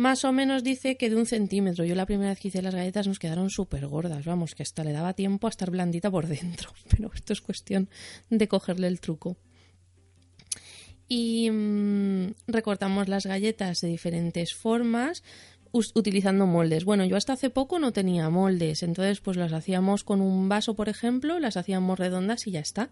Más 0.00 0.24
o 0.24 0.32
menos 0.32 0.64
dice 0.64 0.96
que 0.96 1.10
de 1.10 1.16
un 1.16 1.26
centímetro. 1.26 1.84
Yo 1.84 1.94
la 1.94 2.06
primera 2.06 2.30
vez 2.30 2.40
que 2.40 2.48
hice 2.48 2.62
las 2.62 2.74
galletas 2.74 3.06
nos 3.06 3.18
quedaron 3.18 3.50
súper 3.50 3.86
gordas, 3.86 4.24
vamos, 4.24 4.54
que 4.54 4.62
hasta 4.62 4.82
le 4.82 4.92
daba 4.92 5.12
tiempo 5.12 5.46
a 5.46 5.50
estar 5.50 5.70
blandita 5.70 6.10
por 6.10 6.26
dentro. 6.26 6.70
Pero 6.88 7.10
esto 7.14 7.34
es 7.34 7.42
cuestión 7.42 7.90
de 8.30 8.48
cogerle 8.48 8.86
el 8.86 8.98
truco. 8.98 9.36
Y 11.06 11.50
mm, 11.50 12.32
recortamos 12.46 13.08
las 13.08 13.26
galletas 13.26 13.82
de 13.82 13.88
diferentes 13.88 14.54
formas 14.54 15.22
utilizando 15.70 16.46
moldes. 16.46 16.86
Bueno, 16.86 17.04
yo 17.04 17.18
hasta 17.18 17.34
hace 17.34 17.50
poco 17.50 17.78
no 17.78 17.92
tenía 17.92 18.30
moldes, 18.30 18.82
entonces 18.82 19.20
pues 19.20 19.36
las 19.36 19.52
hacíamos 19.52 20.02
con 20.02 20.22
un 20.22 20.48
vaso, 20.48 20.74
por 20.76 20.88
ejemplo, 20.88 21.38
las 21.38 21.58
hacíamos 21.58 21.98
redondas 21.98 22.46
y 22.46 22.52
ya 22.52 22.60
está. 22.60 22.88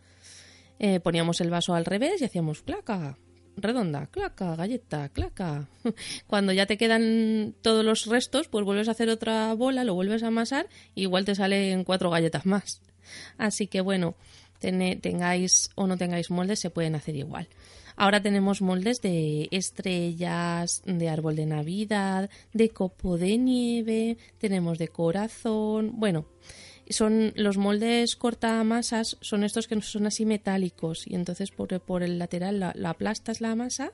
Eh, 0.79 1.01
poníamos 1.01 1.40
el 1.40 1.49
vaso 1.49 1.75
al 1.75 1.87
revés 1.87 2.21
y 2.21 2.27
hacíamos 2.27 2.61
placa, 2.61 3.16
redonda, 3.62 4.07
claca, 4.07 4.57
galleta, 4.57 5.09
claca. 5.09 5.68
Cuando 6.27 6.53
ya 6.53 6.66
te 6.66 6.77
quedan 6.77 7.55
todos 7.62 7.85
los 7.85 8.07
restos, 8.07 8.49
pues 8.49 8.64
vuelves 8.64 8.88
a 8.88 8.92
hacer 8.92 9.09
otra 9.11 9.53
bola, 9.55 9.85
lo 9.85 9.94
vuelves 9.94 10.23
a 10.23 10.29
amasar 10.29 10.68
y 10.94 11.03
igual 11.03 11.25
te 11.25 11.35
salen 11.35 11.85
cuatro 11.85 12.11
galletas 12.11 12.47
más. 12.47 12.81
Así 13.37 13.66
que 13.66 13.81
bueno, 13.81 14.14
tengáis 14.61 15.71
o 15.75 15.87
no 15.87 15.97
tengáis 15.97 16.31
moldes, 16.31 16.61
se 16.61 16.71
pueden 16.71 16.94
hacer 16.94 17.16
igual. 17.16 17.49
Ahora 18.01 18.23
tenemos 18.23 18.62
moldes 18.62 19.01
de 19.03 19.49
estrellas, 19.51 20.83
de 20.87 21.09
árbol 21.09 21.35
de 21.35 21.47
Navidad, 21.47 22.31
de 22.53 22.68
copo 22.68 23.18
de 23.18 23.37
nieve, 23.38 24.18
tenemos 24.38 24.79
de 24.79 24.87
corazón. 24.87 25.92
Bueno, 25.94 26.25
son 26.90 27.33
los 27.37 27.57
moldes 27.57 28.16
cortamasas 28.16 29.18
son 29.20 29.44
estos 29.44 29.68
que 29.68 29.81
son 29.83 30.07
así 30.07 30.24
metálicos 30.24 31.07
y 31.07 31.14
entonces 31.14 31.51
por, 31.51 32.03
el 32.03 32.18
lateral 32.18 32.61
la, 32.61 32.90
aplastas 32.90 33.40
la 33.40 33.55
masa 33.55 33.92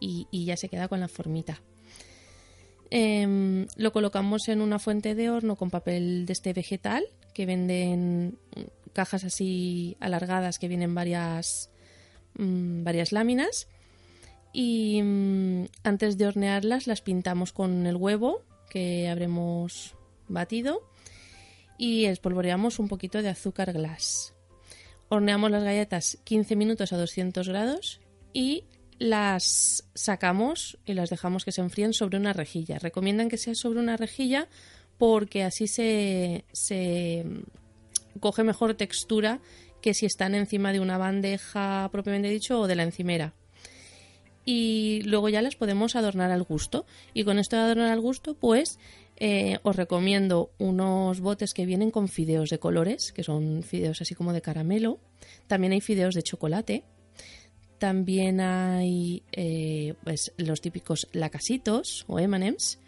y, 0.00 0.26
ya 0.44 0.56
se 0.56 0.68
queda 0.68 0.88
con 0.88 1.00
la 1.00 1.08
formita. 1.08 1.62
Em, 2.90 3.66
lo 3.76 3.92
colocamos 3.92 4.48
en 4.48 4.60
una 4.60 4.78
fuente 4.78 5.14
de 5.14 5.30
horno 5.30 5.56
con 5.56 5.70
papel 5.70 6.26
de 6.26 6.32
este 6.34 6.52
vegetal 6.52 7.04
que 7.32 7.46
venden 7.46 8.38
cajas 8.92 9.24
así 9.24 9.96
alargadas 10.00 10.58
que 10.58 10.68
vienen 10.68 10.94
varias, 10.94 11.70
mm, 12.36 12.84
varias 12.84 13.12
láminas 13.12 13.68
y 14.52 15.02
mm, 15.02 15.64
antes 15.82 16.18
de 16.18 16.26
hornearlas 16.26 16.86
las 16.86 17.00
pintamos 17.00 17.52
con 17.52 17.86
el 17.86 17.96
huevo 17.96 18.42
que 18.68 19.08
habremos 19.08 19.94
batido 20.28 20.82
y 21.78 22.06
espolvoreamos 22.06 22.78
un 22.78 22.88
poquito 22.88 23.22
de 23.22 23.28
azúcar 23.28 23.72
glass. 23.72 24.34
Horneamos 25.08 25.50
las 25.50 25.64
galletas 25.64 26.18
15 26.24 26.56
minutos 26.56 26.92
a 26.92 26.96
200 26.96 27.48
grados 27.48 28.00
y 28.32 28.64
las 28.98 29.84
sacamos 29.94 30.78
y 30.86 30.94
las 30.94 31.10
dejamos 31.10 31.44
que 31.44 31.52
se 31.52 31.60
enfríen 31.60 31.92
sobre 31.92 32.18
una 32.18 32.32
rejilla. 32.32 32.78
Recomiendan 32.78 33.28
que 33.28 33.38
sea 33.38 33.54
sobre 33.54 33.80
una 33.80 33.96
rejilla 33.96 34.48
porque 34.98 35.42
así 35.42 35.66
se, 35.66 36.44
se 36.52 37.24
coge 38.20 38.44
mejor 38.44 38.74
textura 38.74 39.40
que 39.80 39.94
si 39.94 40.06
están 40.06 40.34
encima 40.34 40.72
de 40.72 40.80
una 40.80 40.96
bandeja 40.96 41.88
propiamente 41.92 42.28
dicho 42.28 42.60
o 42.60 42.66
de 42.66 42.76
la 42.76 42.84
encimera. 42.84 43.34
Y 44.46 45.02
luego 45.04 45.28
ya 45.28 45.42
las 45.42 45.56
podemos 45.56 45.96
adornar 45.96 46.30
al 46.30 46.42
gusto. 46.42 46.86
Y 47.12 47.24
con 47.24 47.38
esto 47.38 47.56
de 47.56 47.62
adornar 47.62 47.90
al 47.90 48.00
gusto, 48.00 48.34
pues 48.34 48.78
eh, 49.16 49.58
os 49.62 49.76
recomiendo 49.76 50.50
unos 50.58 51.20
botes 51.20 51.54
que 51.54 51.66
vienen 51.66 51.90
con 51.90 52.08
fideos 52.08 52.50
de 52.50 52.58
colores, 52.58 53.12
que 53.12 53.22
son 53.22 53.62
fideos 53.62 54.00
así 54.00 54.14
como 54.14 54.32
de 54.32 54.42
caramelo. 54.42 54.98
También 55.46 55.72
hay 55.72 55.80
fideos 55.80 56.14
de 56.14 56.22
chocolate. 56.22 56.84
También 57.78 58.40
hay 58.40 59.22
eh, 59.32 59.94
pues, 60.02 60.32
los 60.36 60.60
típicos 60.60 61.08
lacasitos 61.12 62.04
o 62.08 62.18
emanems. 62.18 62.78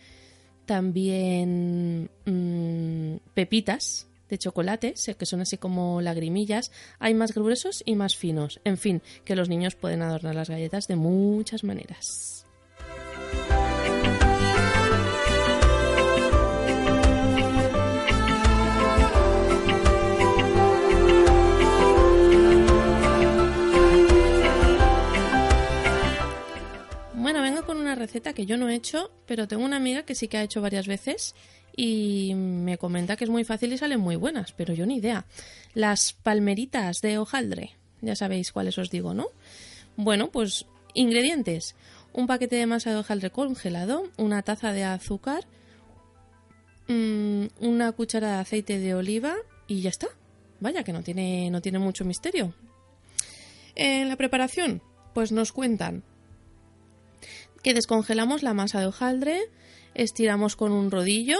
También 0.64 2.10
mm, 2.24 3.16
pepitas 3.34 4.08
de 4.28 4.38
chocolate, 4.38 4.94
que 5.16 5.26
son 5.26 5.40
así 5.40 5.58
como 5.58 6.00
lagrimillas. 6.00 6.72
Hay 6.98 7.14
más 7.14 7.32
gruesos 7.32 7.82
y 7.86 7.94
más 7.94 8.16
finos. 8.16 8.60
En 8.64 8.78
fin, 8.78 9.02
que 9.24 9.36
los 9.36 9.48
niños 9.48 9.76
pueden 9.76 10.02
adornar 10.02 10.34
las 10.34 10.50
galletas 10.50 10.88
de 10.88 10.96
muchas 10.96 11.62
maneras. 11.62 12.45
Una 27.86 27.94
receta 27.94 28.32
que 28.32 28.46
yo 28.46 28.56
no 28.56 28.68
he 28.68 28.74
hecho, 28.74 29.12
pero 29.26 29.46
tengo 29.46 29.64
una 29.64 29.76
amiga 29.76 30.02
que 30.02 30.16
sí 30.16 30.26
que 30.26 30.38
ha 30.38 30.42
hecho 30.42 30.60
varias 30.60 30.88
veces 30.88 31.36
y 31.76 32.32
me 32.34 32.78
comenta 32.78 33.16
que 33.16 33.22
es 33.22 33.30
muy 33.30 33.44
fácil 33.44 33.72
y 33.72 33.78
salen 33.78 34.00
muy 34.00 34.16
buenas, 34.16 34.50
pero 34.52 34.74
yo 34.74 34.86
ni 34.86 34.96
idea. 34.96 35.24
Las 35.72 36.12
palmeritas 36.12 37.00
de 37.00 37.18
hojaldre, 37.18 37.76
ya 38.00 38.16
sabéis 38.16 38.50
cuáles 38.50 38.76
os 38.78 38.90
digo, 38.90 39.14
¿no? 39.14 39.28
Bueno, 39.96 40.30
pues 40.32 40.66
ingredientes. 40.94 41.76
Un 42.12 42.26
paquete 42.26 42.56
de 42.56 42.66
masa 42.66 42.90
de 42.90 42.96
hojaldre 42.96 43.30
congelado, 43.30 44.10
una 44.16 44.42
taza 44.42 44.72
de 44.72 44.82
azúcar, 44.82 45.44
mm, 46.88 47.46
una 47.60 47.92
cuchara 47.92 48.32
de 48.32 48.40
aceite 48.40 48.80
de 48.80 48.94
oliva 48.94 49.36
y 49.68 49.82
ya 49.82 49.90
está. 49.90 50.08
Vaya 50.58 50.82
que 50.82 50.92
no 50.92 51.02
tiene, 51.02 51.50
no 51.50 51.60
tiene 51.60 51.78
mucho 51.78 52.04
misterio. 52.04 52.52
En 53.76 54.08
la 54.08 54.16
preparación, 54.16 54.82
pues 55.14 55.30
nos 55.30 55.52
cuentan 55.52 56.02
que 57.66 57.74
descongelamos 57.74 58.44
la 58.44 58.54
masa 58.54 58.78
de 58.78 58.86
hojaldre, 58.86 59.40
estiramos 59.92 60.54
con 60.54 60.70
un 60.70 60.88
rodillo, 60.88 61.36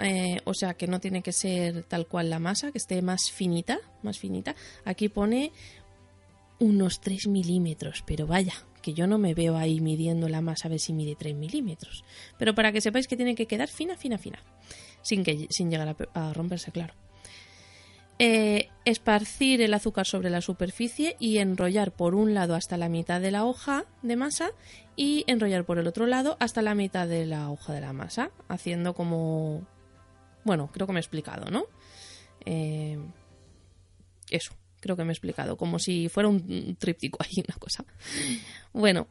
eh, 0.00 0.40
o 0.44 0.52
sea 0.52 0.74
que 0.74 0.88
no 0.88 0.98
tiene 0.98 1.22
que 1.22 1.30
ser 1.30 1.84
tal 1.84 2.08
cual 2.08 2.30
la 2.30 2.40
masa, 2.40 2.72
que 2.72 2.78
esté 2.78 3.00
más 3.00 3.30
finita, 3.30 3.78
más 4.02 4.18
finita. 4.18 4.56
Aquí 4.84 5.08
pone 5.08 5.52
unos 6.58 7.00
3 7.00 7.28
milímetros, 7.28 8.02
pero 8.04 8.26
vaya, 8.26 8.54
que 8.82 8.92
yo 8.92 9.06
no 9.06 9.18
me 9.18 9.34
veo 9.34 9.56
ahí 9.56 9.80
midiendo 9.80 10.28
la 10.28 10.40
masa 10.40 10.66
a 10.66 10.70
ver 10.72 10.80
si 10.80 10.92
mide 10.92 11.14
3 11.14 11.36
milímetros. 11.36 12.02
Pero 12.40 12.56
para 12.56 12.72
que 12.72 12.80
sepáis 12.80 13.06
que 13.06 13.16
tiene 13.16 13.36
que 13.36 13.46
quedar 13.46 13.68
fina, 13.68 13.96
fina, 13.96 14.18
fina, 14.18 14.42
sin, 15.02 15.22
que, 15.22 15.46
sin 15.48 15.70
llegar 15.70 15.94
a 16.12 16.32
romperse, 16.32 16.72
claro. 16.72 16.94
Eh, 18.20 18.68
esparcir 18.84 19.62
el 19.62 19.72
azúcar 19.74 20.04
sobre 20.04 20.28
la 20.28 20.40
superficie 20.40 21.16
y 21.20 21.38
enrollar 21.38 21.92
por 21.92 22.16
un 22.16 22.34
lado 22.34 22.56
hasta 22.56 22.76
la 22.76 22.88
mitad 22.88 23.20
de 23.20 23.30
la 23.30 23.44
hoja 23.44 23.84
de 24.02 24.16
masa 24.16 24.50
y 24.96 25.22
enrollar 25.28 25.64
por 25.64 25.78
el 25.78 25.86
otro 25.86 26.06
lado 26.06 26.36
hasta 26.40 26.60
la 26.60 26.74
mitad 26.74 27.06
de 27.06 27.26
la 27.26 27.48
hoja 27.48 27.72
de 27.72 27.80
la 27.80 27.92
masa, 27.92 28.32
haciendo 28.48 28.94
como... 28.94 29.64
Bueno, 30.42 30.68
creo 30.72 30.88
que 30.88 30.92
me 30.92 30.98
he 30.98 31.00
explicado, 31.00 31.48
¿no? 31.52 31.66
Eh, 32.44 32.98
eso, 34.30 34.52
creo 34.80 34.96
que 34.96 35.04
me 35.04 35.10
he 35.10 35.14
explicado, 35.14 35.56
como 35.56 35.78
si 35.78 36.08
fuera 36.08 36.28
un 36.28 36.74
tríptico 36.76 37.18
ahí, 37.22 37.44
una 37.48 37.56
cosa. 37.58 37.84
Bueno, 38.72 39.06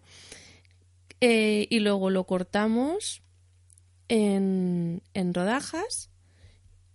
eh, 1.22 1.66
y 1.70 1.80
luego 1.80 2.10
lo 2.10 2.26
cortamos 2.26 3.22
en, 4.10 5.02
en 5.14 5.34
rodajas 5.34 6.10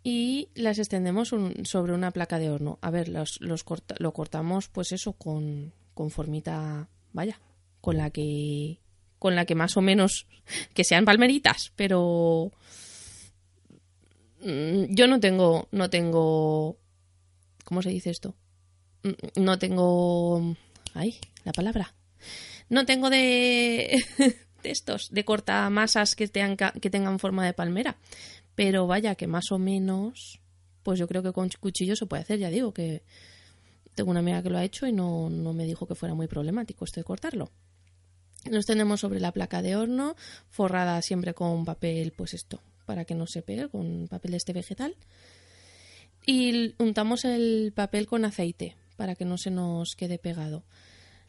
y 0.05 0.49
las 0.55 0.79
extendemos 0.79 1.33
sobre 1.65 1.93
una 1.93 2.11
placa 2.11 2.39
de 2.39 2.51
horno. 2.51 2.79
A 2.83 2.91
ver, 2.91 3.09
los, 3.09 3.41
los 3.41 3.65
lo 3.99 4.13
cortamos 4.13 4.69
pues 4.69 4.93
eso 4.93 5.13
con, 5.13 5.73
con 5.95 6.11
formita, 6.11 6.89
vaya, 7.13 7.41
con 7.81 7.97
la 7.97 8.11
que 8.11 8.79
con 9.19 9.37
la 9.37 9.45
que 9.45 9.55
más 9.55 9.77
o 9.77 9.81
menos 9.81 10.27
que 10.75 10.85
sean 10.85 11.05
palmeritas, 11.05 11.73
pero 11.77 12.51
mm, 14.41 14.95
yo 14.95 15.07
no 15.07 15.21
tengo 15.21 15.69
no 15.71 15.91
tengo 15.91 16.77
¿cómo 17.65 17.83
se 17.83 17.91
dice 17.91 18.11
esto? 18.11 18.35
Mm, 19.05 19.43
no 19.43 19.59
tengo 19.59 20.57
ay, 20.95 21.19
la 21.45 21.53
palabra. 21.53 21.95
No 22.69 22.87
tengo 22.87 23.11
de 23.11 24.03
de 24.63 24.71
estos 24.71 25.11
de 25.11 25.25
cortamasas 25.25 26.15
que 26.17 26.29
tengan 26.29 26.57
que 26.81 26.91
tengan 26.91 27.19
forma 27.19 27.45
de 27.45 27.53
palmera, 27.53 27.97
pero 28.55 28.87
vaya 28.87 29.15
que 29.15 29.27
más 29.27 29.51
o 29.51 29.59
menos, 29.59 30.41
pues 30.83 30.99
yo 30.99 31.07
creo 31.07 31.23
que 31.23 31.33
con 31.33 31.49
cuchillo 31.61 31.97
se 31.97 32.07
puede 32.07 32.23
hacer, 32.23 32.39
ya 32.39 32.51
digo 32.51 32.73
que 32.73 33.03
tengo 33.95 34.11
una 34.11 34.21
amiga 34.21 34.43
que 34.43 34.51
lo 34.51 34.59
ha 34.59 34.65
hecho 34.65 34.87
y 34.87 34.93
no, 34.93 35.31
no 35.31 35.53
me 35.53 35.65
dijo 35.65 35.87
que 35.87 35.95
fuera 35.95 36.15
muy 36.15 36.27
problemático 36.27 36.85
esto 36.85 37.01
de 37.01 37.05
cortarlo. 37.05 37.51
Nos 38.51 38.67
tenemos 38.67 39.01
sobre 39.01 39.21
la 39.21 39.33
placa 39.33 39.63
de 39.63 39.77
horno, 39.77 40.17
forrada 40.49 41.01
siempre 41.03 41.35
con 41.35 41.65
papel, 41.65 42.13
pues 42.13 42.35
esto, 42.35 42.61
para 42.87 43.05
que 43.05 43.15
no 43.15 43.27
se 43.27 43.43
pegue, 43.43 43.69
con 43.69 44.09
papel 44.09 44.33
de 44.33 44.37
este 44.39 44.53
vegetal. 44.53 44.97
Y 46.27 46.75
untamos 46.79 47.25
el 47.25 47.73
papel 47.75 48.07
con 48.07 48.25
aceite, 48.25 48.77
para 48.97 49.15
que 49.15 49.25
no 49.25 49.39
se 49.39 49.51
nos 49.51 49.95
quede 49.97 50.19
pegado. 50.19 50.65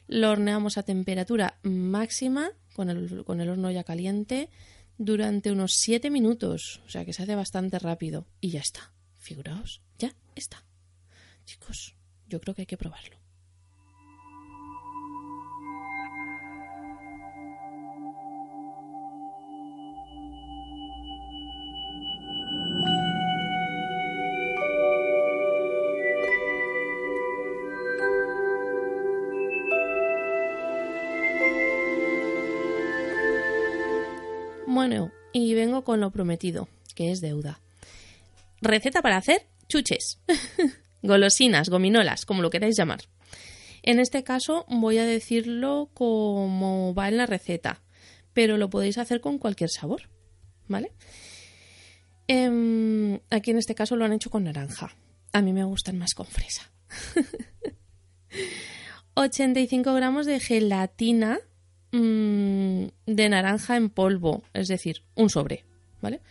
Lo 0.08 0.32
horneamos 0.32 0.78
a 0.78 0.84
temperatura 0.84 1.60
máxima 1.64 2.52
con 2.76 2.90
el, 2.90 3.24
con 3.26 3.42
el 3.42 3.50
horno 3.50 3.72
ya 3.72 3.84
caliente 3.84 4.50
durante 4.98 5.52
unos 5.52 5.74
7 5.74 6.10
minutos. 6.10 6.82
O 6.86 6.90
sea 6.90 7.06
que 7.06 7.14
se 7.14 7.24
hace 7.24 7.36
bastante 7.36 7.80
rápido. 7.80 8.28
Y 8.42 8.50
ya 8.50 8.60
está. 8.60 8.94
Figuraos, 9.18 9.82
ya 9.98 10.16
está. 10.36 10.66
Chicos, 11.46 11.96
yo 12.28 12.42
creo 12.42 12.56
que 12.56 12.64
hay 12.64 12.68
que 12.68 12.78
probarlo. 12.78 13.23
Y 35.34 35.54
vengo 35.56 35.84
con 35.84 36.00
lo 36.00 36.12
prometido, 36.12 36.70
que 36.96 37.12
es 37.12 37.20
deuda. 37.20 37.60
Receta 38.62 39.02
para 39.02 39.18
hacer 39.18 39.46
chuches, 39.68 40.20
golosinas, 41.02 41.70
gominolas, 41.70 42.26
como 42.26 42.42
lo 42.42 42.50
queráis 42.50 42.78
llamar. 42.78 43.02
En 43.82 44.00
este 44.00 44.24
caso 44.24 44.66
voy 44.70 45.00
a 45.00 45.06
decirlo 45.06 45.90
como 45.94 46.94
va 46.94 47.10
en 47.10 47.18
la 47.18 47.26
receta, 47.26 47.82
pero 48.34 48.58
lo 48.58 48.70
podéis 48.70 48.98
hacer 48.98 49.20
con 49.20 49.40
cualquier 49.40 49.70
sabor, 49.70 50.04
¿vale? 50.68 50.94
Em, 52.28 53.20
aquí 53.30 53.52
en 53.52 53.58
este 53.58 53.76
caso 53.76 53.98
lo 53.98 54.06
han 54.06 54.14
hecho 54.14 54.30
con 54.30 54.46
naranja. 54.46 54.96
A 55.34 55.42
mí 55.42 55.52
me 55.52 55.66
gustan 55.66 55.98
más 55.98 56.14
con 56.14 56.28
fresa. 56.28 56.72
85 59.16 59.94
gramos 59.94 60.26
de 60.26 60.40
gelatina 60.40 61.40
mm, 61.94 62.88
de 63.06 63.30
naranja 63.30 63.78
en 63.78 63.90
polvo, 63.90 64.44
es 64.54 64.68
decir, 64.68 65.04
un 65.16 65.30
sobre, 65.30 65.64
¿vale? 66.02 66.22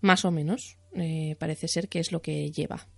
Más 0.00 0.24
o 0.24 0.30
menos, 0.30 0.78
eh, 0.94 1.36
parece 1.38 1.68
ser 1.68 1.88
que 1.88 2.00
es 2.00 2.10
lo 2.10 2.22
que 2.22 2.50
lleva. 2.50 2.88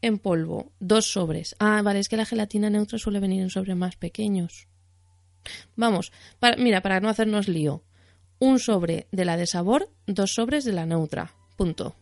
en 0.00 0.18
polvo, 0.18 0.72
dos 0.80 1.12
sobres. 1.12 1.54
Ah, 1.58 1.82
vale, 1.82 2.00
es 2.00 2.08
que 2.08 2.16
la 2.16 2.26
gelatina 2.26 2.68
neutra 2.68 2.98
suele 2.98 3.20
venir 3.20 3.40
en 3.40 3.48
sobres 3.48 3.76
más 3.76 3.96
pequeños. 3.96 4.66
Vamos, 5.76 6.12
mira, 6.58 6.82
para 6.82 7.00
no 7.00 7.08
hacernos 7.08 7.48
lío, 7.48 7.84
un 8.38 8.58
sobre 8.58 9.06
de 9.12 9.24
la 9.24 9.36
de 9.36 9.46
sabor, 9.46 9.88
dos 10.06 10.34
sobres 10.34 10.64
de 10.64 10.72
la 10.72 10.86
neutra. 10.86 11.32
Punto. 11.56 11.96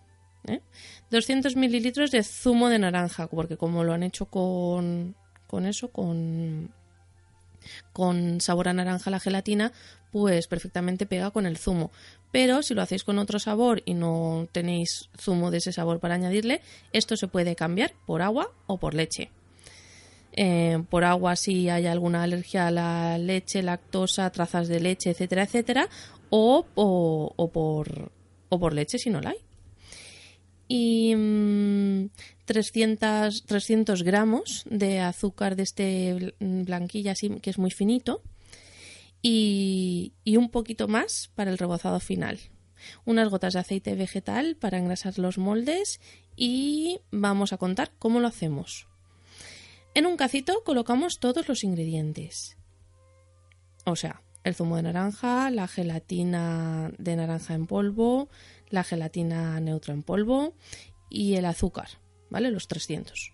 200 1.11 1.53
¿Eh? 1.53 1.57
mililitros 1.57 2.11
de 2.11 2.23
zumo 2.23 2.69
de 2.69 2.79
naranja, 2.79 3.29
porque 3.29 3.57
como 3.57 3.85
lo 3.85 3.93
han 3.93 4.03
hecho 4.03 4.27
con, 4.27 5.15
con 5.47 5.67
eso, 5.67 5.89
con, 5.89 6.73
con 7.93 8.41
sabor 8.41 8.69
a 8.69 8.73
naranja 8.73 9.11
la 9.11 9.21
gelatina, 9.21 9.73
pues 10.11 10.47
perfectamente 10.47 11.07
pega 11.07 11.31
con 11.31 11.47
el 11.47 11.57
zumo. 11.57 11.91
Pero 12.31 12.63
si 12.63 12.75
lo 12.75 12.83
hacéis 12.83 13.05
con 13.05 13.19
otro 13.19 13.39
sabor 13.39 13.83
y 13.85 13.95
no 13.95 14.49
tenéis 14.53 15.11
zumo 15.19 15.51
de 15.51 15.59
ese 15.59 15.73
sabor 15.73 16.01
para 16.01 16.15
añadirle, 16.15 16.61
esto 16.93 17.17
se 17.17 17.29
puede 17.29 17.57
cambiar 17.57 17.93
por 18.07 18.23
agua 18.23 18.51
o 18.67 18.79
por 18.79 18.95
leche. 18.95 19.31
Eh, 20.35 20.83
por 20.89 21.05
agua 21.05 21.37
si 21.37 21.69
hay 21.69 21.87
alguna 21.87 22.23
alergia 22.23 22.67
a 22.67 22.71
la 22.71 23.19
leche, 23.19 23.63
lactosa, 23.63 24.31
trazas 24.31 24.67
de 24.69 24.81
leche, 24.81 25.11
etcétera, 25.11 25.43
etcétera, 25.43 25.89
o, 26.35 27.51
por, 27.53 28.75
leche 28.75 28.99
si 28.99 29.11
no 29.11 29.21
la 29.21 29.31
hay 29.31 29.39
y 30.69 31.13
300, 32.47 33.43
mm, 33.43 33.47
300 33.47 34.03
gramos 34.03 34.65
de 34.71 35.01
azúcar 35.01 35.55
de 35.55 35.65
este 35.65 36.35
blanquilla 36.41 37.13
así, 37.13 37.29
que 37.41 37.51
es 37.51 37.59
muy 37.59 37.71
finito 37.71 38.23
y, 39.21 40.15
y 40.25 40.39
un 40.39 40.49
poquito 40.49 40.89
más 40.89 41.31
para 41.35 41.51
el 41.51 41.59
rebozado 41.59 42.01
final. 42.01 42.41
Unas 43.05 43.29
gotas 43.29 43.53
de 43.53 43.61
aceite 43.61 43.95
vegetal 43.95 44.57
para 44.57 44.79
engrasar 44.79 45.19
los 45.19 45.37
moldes 45.37 46.01
y 46.37 47.01
vamos 47.11 47.53
a 47.53 47.59
contar 47.59 47.93
cómo 47.99 48.21
lo 48.21 48.29
hacemos. 48.29 48.89
En 49.95 50.07
un 50.07 50.17
cacito 50.17 50.65
colocamos 50.65 51.21
todos 51.21 51.49
los 51.49 51.65
ingredientes. 51.65 52.57
O 53.85 53.95
sea, 53.95 54.23
el 54.45 54.55
zumo 54.55 54.77
de 54.77 54.83
naranja, 54.83 55.51
la 55.51 55.69
gelatina 55.69 56.93
de 56.99 57.17
naranja 57.17 57.55
en 57.55 57.67
polvo, 57.67 58.29
la 58.71 58.85
gelatina 58.85 59.61
neutra 59.61 59.95
en 59.95 60.03
polvo 60.03 60.55
y 61.11 61.35
el 61.35 61.45
azúcar, 61.45 61.89
¿vale? 62.31 62.51
Los 62.51 62.69
300. 62.69 63.33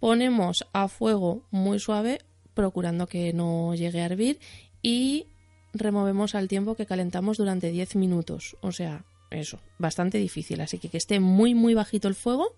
Ponemos 0.00 0.66
a 0.72 0.88
fuego 0.88 1.42
muy 1.50 1.78
suave, 1.78 2.20
procurando 2.54 3.06
que 3.06 3.32
no 3.32 3.74
llegue 3.74 4.00
a 4.02 4.06
hervir 4.06 4.40
y 4.82 5.26
removemos 5.72 6.34
al 6.34 6.48
tiempo 6.48 6.74
que 6.74 6.86
calentamos 6.86 7.38
durante 7.38 7.70
10 7.70 7.96
minutos. 7.96 8.56
O 8.60 8.72
sea, 8.72 9.04
eso, 9.30 9.60
bastante 9.78 10.18
difícil. 10.18 10.60
Así 10.60 10.78
que 10.78 10.88
que 10.88 10.98
esté 10.98 11.20
muy, 11.20 11.54
muy 11.54 11.74
bajito 11.74 12.08
el 12.08 12.14
fuego 12.14 12.56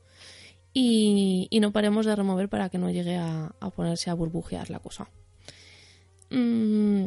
y, 0.72 1.48
no 1.60 1.72
paremos 1.72 2.06
de 2.06 2.14
remover 2.14 2.48
para 2.48 2.68
que 2.68 2.78
no 2.78 2.90
llegue 2.90 3.16
a, 3.16 3.52
ponerse 3.74 4.10
a 4.10 4.14
burbujear 4.14 4.70
la 4.70 4.78
cosa. 4.78 5.08
Mm, 6.30 7.06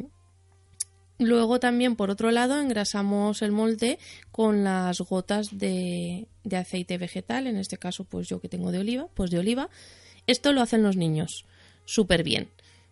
Luego 1.22 1.60
también, 1.60 1.96
por 1.96 2.10
otro 2.10 2.32
lado, 2.32 2.60
engrasamos 2.60 3.44
el 3.44 3.52
molde 3.52 4.00
con 4.32 4.64
las 4.64 5.02
gotas 5.02 5.56
de, 5.56 6.26
aceite 6.52 6.98
vegetal, 6.98 7.46
en 7.46 7.58
este 7.58 7.78
caso, 7.78 8.06
pues 8.06 8.28
yo 8.28 8.42
que 8.42 8.50
tengo 8.50 8.72
de 8.72 8.80
oliva, 8.80 9.08
pues 9.14 9.30
de 9.30 9.38
oliva. 9.38 9.70
Esto 10.26 10.52
lo 10.52 10.62
hacen 10.64 10.82
los 10.82 10.98
niños 10.98 11.46
súper 11.86 12.24
bien. 12.24 12.50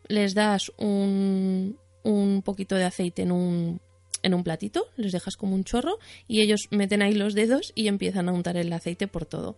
Les 0.10 0.36
das 0.36 0.72
un, 0.78 1.80
un 2.04 2.44
poquito 2.44 2.76
de 2.76 2.84
aceite 2.84 3.24
en 3.24 3.32
un, 3.32 3.82
en 4.22 4.36
un 4.36 4.44
platito, 4.44 4.86
les 4.96 5.12
dejas 5.12 5.36
como 5.36 5.56
un 5.56 5.64
chorro 5.64 5.98
y 6.28 6.42
ellos 6.42 6.68
meten 6.70 7.02
ahí 7.02 7.16
los 7.16 7.34
dedos 7.34 7.72
y 7.74 7.88
empiezan 7.88 8.30
a 8.30 8.32
untar 8.32 8.58
el 8.58 8.72
aceite 8.72 9.08
por 9.08 9.26
todo. 9.26 9.58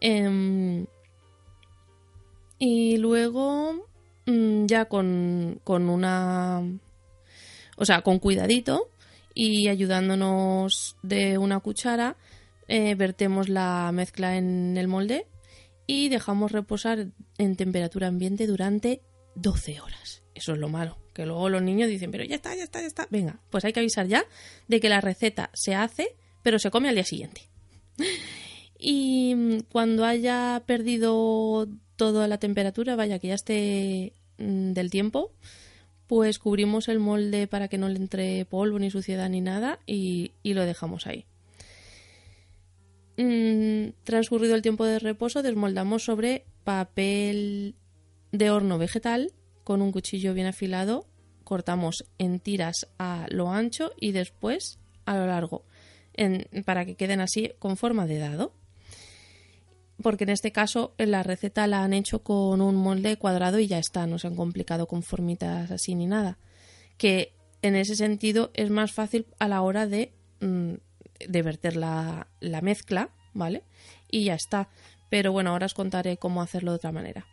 Em, 0.00 0.86
y 2.58 2.96
luego, 2.96 3.86
mm, 4.26 4.66
ya 4.66 4.86
con, 4.86 5.60
con 5.62 5.88
una 5.88 6.64
o 7.76 7.84
sea, 7.84 8.02
con 8.02 8.18
cuidadito 8.18 8.90
y 9.34 9.68
ayudándonos 9.68 10.96
de 11.02 11.38
una 11.38 11.60
cuchara, 11.60 12.16
eh, 12.68 12.94
vertemos 12.94 13.48
la 13.48 13.90
mezcla 13.92 14.36
en 14.36 14.76
el 14.76 14.88
molde 14.88 15.26
y 15.86 16.08
dejamos 16.08 16.52
reposar 16.52 17.08
en 17.38 17.56
temperatura 17.56 18.08
ambiente 18.08 18.46
durante 18.46 19.02
12 19.34 19.80
horas. 19.80 20.22
Eso 20.34 20.52
es 20.52 20.58
lo 20.58 20.68
malo, 20.68 20.98
que 21.12 21.26
luego 21.26 21.48
los 21.48 21.62
niños 21.62 21.88
dicen, 21.88 22.10
pero 22.10 22.24
ya 22.24 22.36
está, 22.36 22.54
ya 22.54 22.64
está, 22.64 22.80
ya 22.80 22.86
está. 22.86 23.06
Venga, 23.10 23.40
pues 23.50 23.64
hay 23.64 23.72
que 23.72 23.80
avisar 23.80 24.06
ya 24.06 24.24
de 24.68 24.80
que 24.80 24.88
la 24.88 25.00
receta 25.00 25.50
se 25.52 25.74
hace, 25.74 26.16
pero 26.42 26.58
se 26.58 26.70
come 26.70 26.88
al 26.88 26.94
día 26.94 27.04
siguiente. 27.04 27.48
Y 28.84 29.62
cuando 29.70 30.04
haya 30.04 30.64
perdido 30.66 31.68
toda 31.94 32.26
la 32.26 32.38
temperatura, 32.38 32.96
vaya 32.96 33.20
que 33.20 33.28
ya 33.28 33.34
esté 33.34 34.12
mm, 34.38 34.72
del 34.72 34.90
tiempo, 34.90 35.30
pues 36.14 36.38
cubrimos 36.38 36.88
el 36.88 36.98
molde 36.98 37.46
para 37.46 37.68
que 37.68 37.78
no 37.78 37.88
le 37.88 37.96
entre 37.96 38.44
polvo 38.44 38.78
ni 38.78 38.90
suciedad 38.90 39.30
ni 39.30 39.40
nada 39.40 39.78
y, 39.86 40.32
lo 40.44 40.66
dejamos 40.66 41.06
ahí. 41.06 41.24
Mm, 43.16 43.94
transcurrido 44.04 44.54
el 44.54 44.60
tiempo 44.60 44.84
de 44.84 44.98
reposo, 44.98 45.42
desmoldamos 45.42 46.04
sobre 46.04 46.44
papel 46.64 47.76
de 48.30 48.50
horno 48.50 48.76
vegetal 48.76 49.32
con 49.64 49.80
un 49.80 49.90
cuchillo 49.90 50.34
bien 50.34 50.48
afilado. 50.48 51.06
Cortamos 51.44 52.04
en 52.18 52.40
tiras 52.40 52.88
a 52.98 53.24
lo 53.30 53.50
ancho 53.50 53.92
y 53.98 54.12
después 54.12 54.80
a 55.06 55.16
lo 55.16 55.26
largo, 55.26 55.64
para 56.66 56.84
que 56.84 56.94
queden 56.94 57.22
así 57.22 57.52
con 57.58 57.78
forma 57.78 58.06
de 58.06 58.18
dado 58.18 58.52
porque 60.02 60.24
en 60.24 60.30
este 60.30 60.52
caso 60.52 60.94
la 60.98 61.22
receta 61.22 61.66
la 61.66 61.84
han 61.84 61.92
hecho 61.92 62.22
con 62.22 62.60
un 62.60 62.76
molde 62.76 63.16
cuadrado 63.16 63.58
y 63.58 63.66
ya 63.66 63.78
está, 63.78 64.06
no 64.06 64.18
se 64.18 64.26
han 64.26 64.36
complicado 64.36 64.86
con 64.86 65.02
formitas 65.02 65.70
así 65.70 65.94
ni 65.94 66.06
nada. 66.06 66.38
Que 66.98 67.32
en 67.62 67.76
ese 67.76 67.96
sentido 67.96 68.50
es 68.54 68.70
más 68.70 68.92
fácil 68.92 69.26
a 69.38 69.48
la 69.48 69.62
hora 69.62 69.86
de, 69.86 70.12
mm, 70.40 70.74
de 71.28 71.42
verter 71.42 71.76
la, 71.76 72.28
la 72.40 72.60
mezcla, 72.60 73.10
¿vale? 73.32 73.62
Y 74.10 74.24
ya 74.24 74.34
está. 74.34 74.68
Pero 75.08 75.32
bueno, 75.32 75.50
ahora 75.50 75.66
os 75.66 75.74
contaré 75.74 76.16
cómo 76.16 76.42
hacerlo 76.42 76.72
de 76.72 76.76
otra 76.76 76.92
manera. 76.92 77.26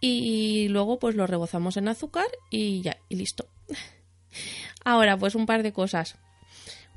Y 0.00 0.68
luego 0.68 0.98
pues 0.98 1.14
lo 1.14 1.26
rebozamos 1.26 1.76
en 1.76 1.88
azúcar 1.88 2.26
y 2.50 2.82
ya, 2.82 2.98
y 3.08 3.16
listo. 3.16 3.48
Ahora 4.84 5.16
pues 5.16 5.34
un 5.34 5.46
par 5.46 5.62
de 5.62 5.72
cosas. 5.72 6.16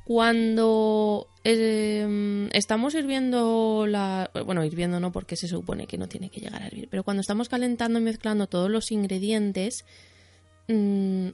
Cuando 0.10 1.28
em, 1.44 2.50
estamos 2.52 2.96
hirviendo 2.96 3.86
la... 3.88 4.32
Bueno, 4.44 4.66
hirviendo 4.66 5.00
no 5.00 5.12
porque 5.12 5.36
se 5.36 5.48
supone 5.48 5.86
que 5.86 6.00
no 6.00 6.08
tiene 6.08 6.32
que 6.32 6.42
llegar 6.42 6.64
a 6.64 6.66
hervir, 6.66 6.88
pero 6.90 7.04
cuando 7.04 7.22
estamos 7.22 7.48
calentando 7.48 8.00
y 8.00 8.02
mezclando 8.02 8.48
todos 8.48 8.72
los 8.72 8.92
ingredientes, 8.92 9.86
mm, 10.68 11.28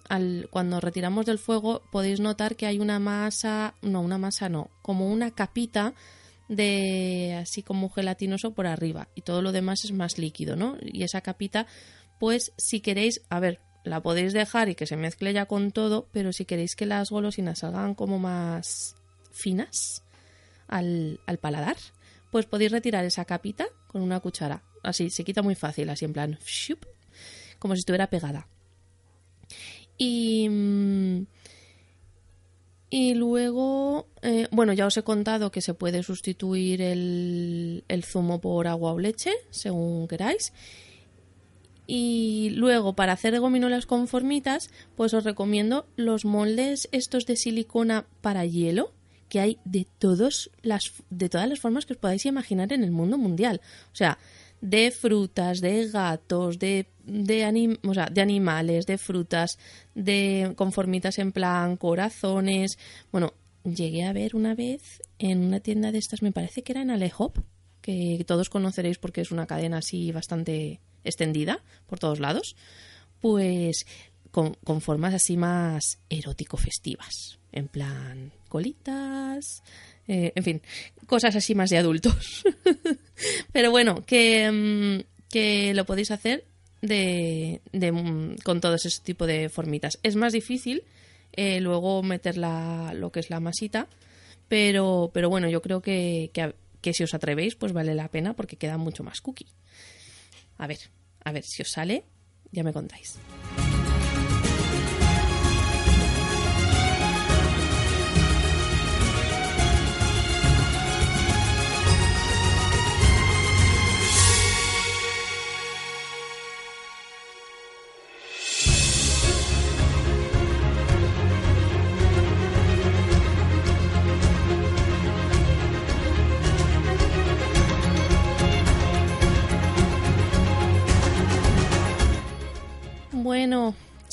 cuando 0.50 0.82
retiramos 0.82 1.26
del 1.26 1.40
fuego 1.40 1.84
podéis 1.90 2.20
notar 2.20 2.58
que 2.58 2.66
hay 2.66 2.80
una 2.80 3.00
masa, 3.00 3.76
no, 3.82 4.02
una 4.02 4.18
masa 4.18 4.50
no, 4.50 4.70
como 4.82 5.10
una 5.10 5.32
capita 5.32 5.94
de 6.50 7.40
así 7.42 7.64
como 7.64 7.90
gelatinoso 7.90 8.52
por 8.52 8.68
arriba 8.68 9.08
y 9.16 9.22
todo 9.22 9.42
lo 9.42 9.54
demás 9.54 9.86
es 9.86 9.94
más 9.94 10.18
líquido, 10.18 10.58
¿no? 10.58 10.76
Y 10.82 11.04
esa 11.04 11.22
capita, 11.22 11.66
pues 12.20 12.52
si 12.58 12.82
queréis, 12.82 13.22
a 13.30 13.40
ver, 13.40 13.62
la 13.86 14.02
podéis 14.02 14.34
dejar 14.34 14.70
y 14.70 14.76
que 14.76 14.86
se 14.86 14.98
mezcle 14.98 15.34
ya 15.34 15.46
con 15.46 15.72
todo, 15.72 16.08
pero 16.12 16.34
si 16.34 16.46
queréis 16.46 16.76
que 16.76 16.86
las 16.86 17.10
golosinas 17.10 17.60
salgan 17.60 17.96
como 17.96 18.20
más 18.20 18.96
finas 19.32 20.04
al, 20.68 21.20
al 21.26 21.38
paladar, 21.38 21.78
pues 22.32 22.46
podéis 22.46 22.72
retirar 22.72 23.06
esa 23.06 23.26
capita 23.26 23.66
con 23.88 24.02
una 24.02 24.20
cuchara. 24.20 24.64
Así, 24.84 25.10
se 25.10 25.24
quita 25.24 25.42
muy 25.42 25.56
fácil, 25.56 25.90
así 25.90 26.06
en 26.06 26.14
plan, 26.14 26.38
como 27.60 27.76
si 27.76 27.80
estuviera 27.80 28.08
pegada. 28.08 28.48
Y, 29.98 30.48
mm, 30.50 31.26
y 32.90 33.14
luego, 33.14 34.08
eh, 34.22 34.48
bueno, 34.52 34.74
ya 34.74 34.86
os 34.86 34.98
he 34.98 35.04
contado 35.04 35.52
que 35.52 35.62
se 35.62 35.74
puede 35.74 36.04
sustituir 36.04 36.82
el, 36.82 37.84
el 37.88 38.04
zumo 38.04 38.40
por 38.40 38.68
agua 38.68 38.94
o 38.94 39.00
leche, 39.00 39.32
según 39.50 40.08
queráis. 40.08 40.54
Y 41.88 42.52
luego, 42.56 42.94
para 42.94 43.14
hacer 43.14 43.40
gominolas 43.40 43.86
con 43.86 44.08
formitas, 44.08 44.70
pues 44.96 45.14
os 45.14 45.24
recomiendo 45.24 45.86
los 45.96 46.26
moldes 46.26 46.90
estos 46.92 47.26
de 47.26 47.36
silicona 47.36 48.06
para 48.22 48.46
hielo, 48.46 48.92
que 49.30 49.40
hay 49.40 49.60
de, 49.66 49.88
todos 50.00 50.52
las, 50.62 50.92
de 51.10 51.30
todas 51.30 51.50
las 51.50 51.60
formas 51.60 51.86
que 51.86 51.94
os 51.94 52.00
podáis 52.00 52.26
imaginar 52.26 52.74
en 52.74 52.84
el 52.84 52.92
mundo 52.92 53.18
mundial. 53.18 53.62
O 53.92 53.96
sea, 53.96 54.18
de 54.62 54.92
frutas, 54.92 55.62
de 55.62 55.88
gatos, 55.90 56.60
de, 56.60 56.88
de, 57.06 57.78
de 58.12 58.22
animales, 58.22 58.86
de 58.86 58.98
frutas, 58.98 59.60
de 59.94 60.54
conformitas 60.56 61.20
en 61.20 61.32
plan 61.32 61.78
corazones. 61.78 62.80
Bueno, 63.12 63.34
llegué 63.64 64.06
a 64.06 64.14
ver 64.14 64.36
una 64.36 64.56
vez 64.56 65.02
en 65.20 65.44
una 65.44 65.60
tienda 65.60 65.92
de 65.92 65.98
estas, 65.98 66.22
me 66.22 66.32
parece 66.32 66.64
que 66.64 66.72
era 66.74 66.82
en 66.82 66.92
Alehop, 66.92 67.38
que 67.82 68.24
todos 68.26 68.50
conoceréis 68.50 68.98
porque 68.98 69.22
es 69.22 69.32
una 69.32 69.46
cadena 69.46 69.78
así 69.78 70.12
bastante 70.12 70.80
extendida 71.06 71.64
por 71.88 72.00
todos 72.00 72.20
lados, 72.20 72.56
pues 73.22 73.86
con, 74.32 74.56
con 74.64 74.82
formas 74.82 75.14
así 75.14 75.38
más 75.38 76.00
erótico-festivas, 76.10 77.40
en 77.52 77.68
plan 77.68 78.32
colitas, 78.50 79.64
eh, 80.08 80.32
en 80.36 80.44
fin, 80.44 80.62
cosas 81.08 81.36
así 81.36 81.56
más 81.56 81.70
de 81.70 81.78
adultos. 81.78 82.44
Pero 83.52 83.72
bueno, 83.72 84.04
que, 84.06 84.52
mm, 84.52 85.04
que 85.30 85.74
lo 85.74 85.86
podéis 85.86 86.12
hacer 86.12 86.46
de, 86.82 87.62
de, 87.72 87.92
mm, 87.92 88.38
con 88.44 88.62
todo 88.62 88.76
ese 88.76 88.90
tipo 89.04 89.26
de 89.26 89.50
formitas. 89.50 90.00
Es 90.04 90.16
más 90.16 90.34
difícil 90.34 90.84
eh, 91.34 91.60
luego 91.60 92.04
meter 92.04 92.38
la, 92.38 92.94
lo 92.94 93.12
que 93.12 93.20
es 93.20 93.30
la 93.30 93.40
masita, 93.40 93.88
pero, 94.48 95.12
pero 95.14 95.30
bueno, 95.30 95.50
yo 95.50 95.62
creo 95.62 95.82
que, 95.82 96.30
que, 96.34 96.54
que 96.82 96.94
si 96.94 97.04
os 97.04 97.14
atrevéis, 97.14 97.56
pues 97.56 97.74
vale 97.74 97.96
la 97.96 98.10
pena 98.10 98.34
porque 98.34 98.58
queda 98.58 98.78
mucho 98.78 99.04
más 99.04 99.22
cookie. 99.22 99.48
A 100.58 100.68
ver, 100.68 100.80
a 101.24 101.32
ver 101.32 101.44
si 101.44 101.62
os 101.62 101.72
sale, 101.72 102.06
ya 102.52 102.64
me 102.64 102.74
contáis. 102.74 103.20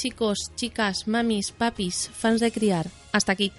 Chicos, 0.03 0.51
chicas, 0.57 1.07
mamis, 1.07 1.53
papis, 1.53 2.11
fans 2.13 2.41
de 2.41 2.51
criar, 2.51 2.89
hasta 3.13 3.31
aquí. 3.31 3.53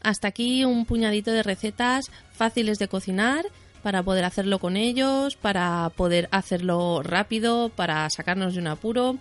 Hasta 0.00 0.28
aquí 0.28 0.64
un 0.64 0.86
puñadito 0.86 1.32
de 1.32 1.42
recetas 1.42 2.12
fáciles 2.32 2.78
de 2.78 2.86
cocinar 2.86 3.44
para 3.82 4.04
poder 4.04 4.24
hacerlo 4.24 4.60
con 4.60 4.76
ellos, 4.76 5.34
para 5.34 5.90
poder 5.96 6.28
hacerlo 6.30 7.02
rápido, 7.02 7.70
para 7.70 8.08
sacarnos 8.08 8.54
de 8.54 8.60
un 8.60 8.68
apuro. 8.68 9.18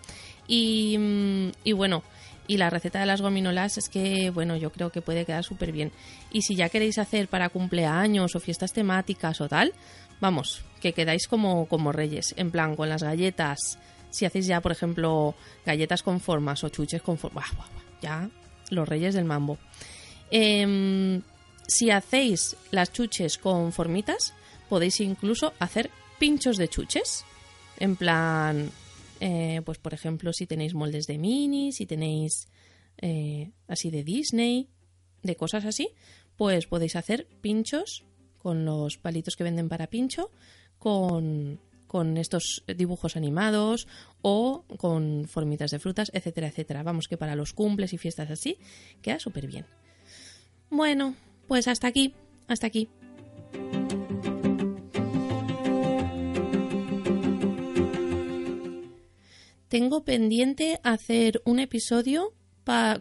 Y, 0.48 0.96
mm, 1.00 1.52
y 1.64 1.72
bueno, 1.72 2.04
y 2.48 2.58
la 2.58 2.70
receta 2.70 3.00
de 3.00 3.08
las 3.08 3.22
gominolas 3.22 3.80
es 3.80 3.90
que, 3.90 4.30
bueno, 4.30 4.56
yo 4.56 4.72
creo 4.72 4.92
que 4.92 5.02
puede 5.02 5.26
quedar 5.26 5.44
súper 5.44 5.72
bien. 5.72 5.92
Y 6.32 6.44
si 6.44 6.56
ya 6.56 6.70
queréis 6.70 7.00
hacer 7.00 7.30
para 7.30 7.50
cumpleaños 7.50 8.36
o 8.36 8.40
fiestas 8.40 8.74
temáticas 8.74 9.42
o 9.42 9.50
tal, 9.50 9.74
vamos, 10.22 10.64
que 10.82 10.94
quedáis 10.94 11.28
como, 11.28 11.66
como 11.66 11.92
reyes, 11.92 12.36
en 12.38 12.52
plan 12.52 12.76
con 12.76 12.90
las 12.90 13.02
galletas 13.02 13.80
si 14.10 14.26
hacéis 14.26 14.48
ya, 14.48 14.62
por 14.62 14.72
ejemplo, 14.72 15.36
galletas 15.66 16.04
con 16.04 16.20
formas 16.20 16.64
o 16.64 16.70
chuches 16.70 17.02
con 17.02 17.18
formas, 17.18 17.50
ya 18.02 18.30
los 18.70 18.88
reyes 18.88 19.14
del 19.14 19.26
mambo. 19.26 19.58
Em, 20.32 21.22
si 21.68 21.92
hacéis 21.92 22.56
las 22.72 22.92
chuches 22.92 23.38
con 23.38 23.72
formitas, 23.72 24.34
podéis 24.70 25.00
incluso 25.02 25.54
hacer 25.60 25.90
pinchos 26.20 26.58
de 26.58 26.68
chuches. 26.68 27.26
En 27.78 27.96
plan, 27.96 28.72
eh, 29.20 29.62
pues 29.66 29.78
por 29.78 29.94
ejemplo, 29.94 30.34
si 30.34 30.46
tenéis 30.46 30.74
moldes 30.74 31.08
de 31.08 31.18
mini, 31.18 31.72
si 31.72 31.86
tenéis 31.86 32.48
eh, 32.98 33.52
así 33.68 33.90
de 33.90 34.04
Disney, 34.04 34.70
de 35.24 35.36
cosas 35.36 35.66
así, 35.66 35.90
pues 36.38 36.68
podéis 36.68 36.96
hacer 36.96 37.28
pinchos 37.42 38.06
con 38.38 38.66
los 38.66 38.98
palitos 38.98 39.36
que 39.36 39.44
venden 39.44 39.70
para 39.70 39.88
pincho, 39.88 40.32
con, 40.78 41.60
con 41.90 42.18
estos 42.18 42.64
dibujos 42.78 43.18
animados 43.18 43.88
o 44.22 44.64
con 44.78 45.26
formitas 45.28 45.72
de 45.72 45.80
frutas, 45.80 46.12
etcétera, 46.14 46.48
etcétera. 46.48 46.84
Vamos 46.84 47.08
que 47.08 47.18
para 47.18 47.36
los 47.36 47.52
cumples 47.52 47.94
y 47.94 47.98
fiestas 47.98 48.30
así 48.30 48.60
queda 49.02 49.20
súper 49.20 49.48
bien. 49.48 49.66
Bueno, 50.70 51.16
pues 51.48 51.68
hasta 51.68 51.88
aquí, 51.88 52.14
hasta 52.48 52.68
aquí. 52.68 52.90
Tengo 59.68 60.04
pendiente 60.06 60.80
hacer 60.84 61.42
un 61.44 61.60
episodio 61.60 62.34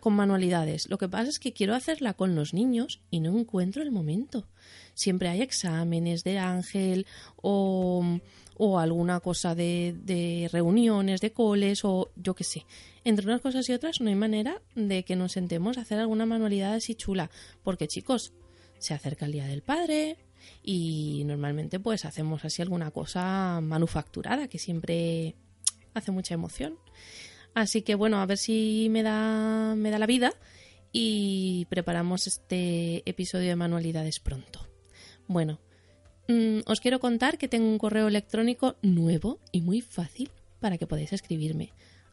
con 0.01 0.15
manualidades. 0.15 0.89
Lo 0.89 0.97
que 0.97 1.09
pasa 1.09 1.29
es 1.29 1.39
que 1.39 1.53
quiero 1.53 1.75
hacerla 1.75 2.15
con 2.15 2.35
los 2.35 2.55
niños 2.55 3.03
y 3.11 3.21
no 3.21 3.39
encuentro 3.39 3.83
el 3.83 3.91
momento. 3.91 4.49
Siempre 4.95 5.29
hay 5.29 5.43
exámenes 5.43 6.25
de 6.25 6.39
ángel 6.39 7.07
o 7.37 8.19
o 8.59 8.79
alguna 8.79 9.21
cosa 9.21 9.55
de, 9.55 10.49
reuniones, 10.53 11.21
de 11.21 11.33
coles 11.33 11.85
o 11.85 12.11
yo 12.17 12.35
qué 12.35 12.45
sé. 12.45 12.67
Entre 13.05 13.25
unas 13.25 13.41
cosas 13.41 13.69
y 13.69 13.73
otras 13.73 14.01
no 14.01 14.09
hay 14.09 14.17
manera 14.17 14.61
de 14.75 15.05
que 15.05 15.17
nos 15.17 15.33
sentemos 15.33 15.79
a 15.79 15.83
hacer 15.83 15.99
alguna 15.99 16.27
manualidad 16.27 16.75
así 16.75 16.95
chula. 16.95 17.31
Porque 17.63 17.87
chicos, 17.87 18.33
se 18.79 18.95
acerca 18.95 19.27
el 19.27 19.33
Día 19.33 19.47
del 19.47 19.63
Padre 19.63 20.19
y 20.63 21.23
normalmente 21.25 21.81
pues 21.81 22.05
hacemos 22.05 22.45
así 22.45 22.61
alguna 22.61 22.91
cosa 22.91 23.61
manufacturada 23.63 24.49
que 24.49 24.59
siempre 24.59 25.37
hace 25.95 26.11
mucha 26.11 26.35
emoción. 26.35 26.79
Así 27.55 27.83
que 27.83 27.95
bueno, 27.95 28.21
a 28.21 28.27
ver 28.27 28.39
si 28.39 28.89
me 28.91 29.03
da, 29.03 29.75
me 29.77 29.91
da 29.91 29.99
la 29.99 30.07
vida 30.07 30.33
y 30.93 31.67
preparamos 31.71 32.27
este 32.27 33.09
episodio 33.09 33.49
de 33.49 33.57
manualidades 33.57 34.19
pronto. 34.21 34.67
Bueno, 35.29 35.61
Mm, 36.29 36.61
os 36.67 36.81
quiero 36.81 37.01
contar 37.01 37.39
que 37.39 37.49
tengo 37.49 37.69
un 37.69 37.79
correo 37.79 38.07
electrónico 38.07 38.77
nuevo 38.83 39.41
y 39.51 39.63
muy 39.63 39.81
fácil 39.81 40.31
para 40.61 40.77
que 40.77 40.87
podáis 40.87 41.15
escribirme. 41.15 41.73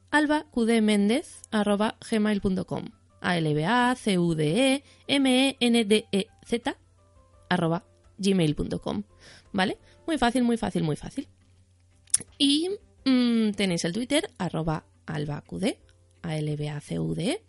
albaqdmendez.gmail.com 0.09 2.85
a 3.19 3.37
l 3.37 3.53
b 3.53 3.65
a 3.65 3.93
c 3.95 4.17
u 4.17 4.33
d 4.33 4.43
e 4.47 4.81
m 5.07 5.27
e 5.27 5.57
n 5.59 5.83
d 5.83 6.07
e 6.11 6.27
z 6.47 6.77
arroba 7.49 7.83
gmail.com 8.17 9.03
¿Vale? 9.51 9.77
Muy 10.07 10.17
fácil, 10.17 10.43
muy 10.43 10.55
fácil, 10.55 10.83
muy 10.83 10.95
fácil. 10.95 11.27
Y 12.37 12.69
mm, 13.03 13.49
tenéis 13.51 13.83
el 13.83 13.91
Twitter 13.91 14.31
arroba 14.37 14.85
albaqd 15.07 15.75
a 16.21 16.37
l 16.37 16.55
b 16.55 16.69
a 16.69 16.79
c 16.79 16.99
u 16.99 17.13
d 17.13 17.35
e 17.35 17.41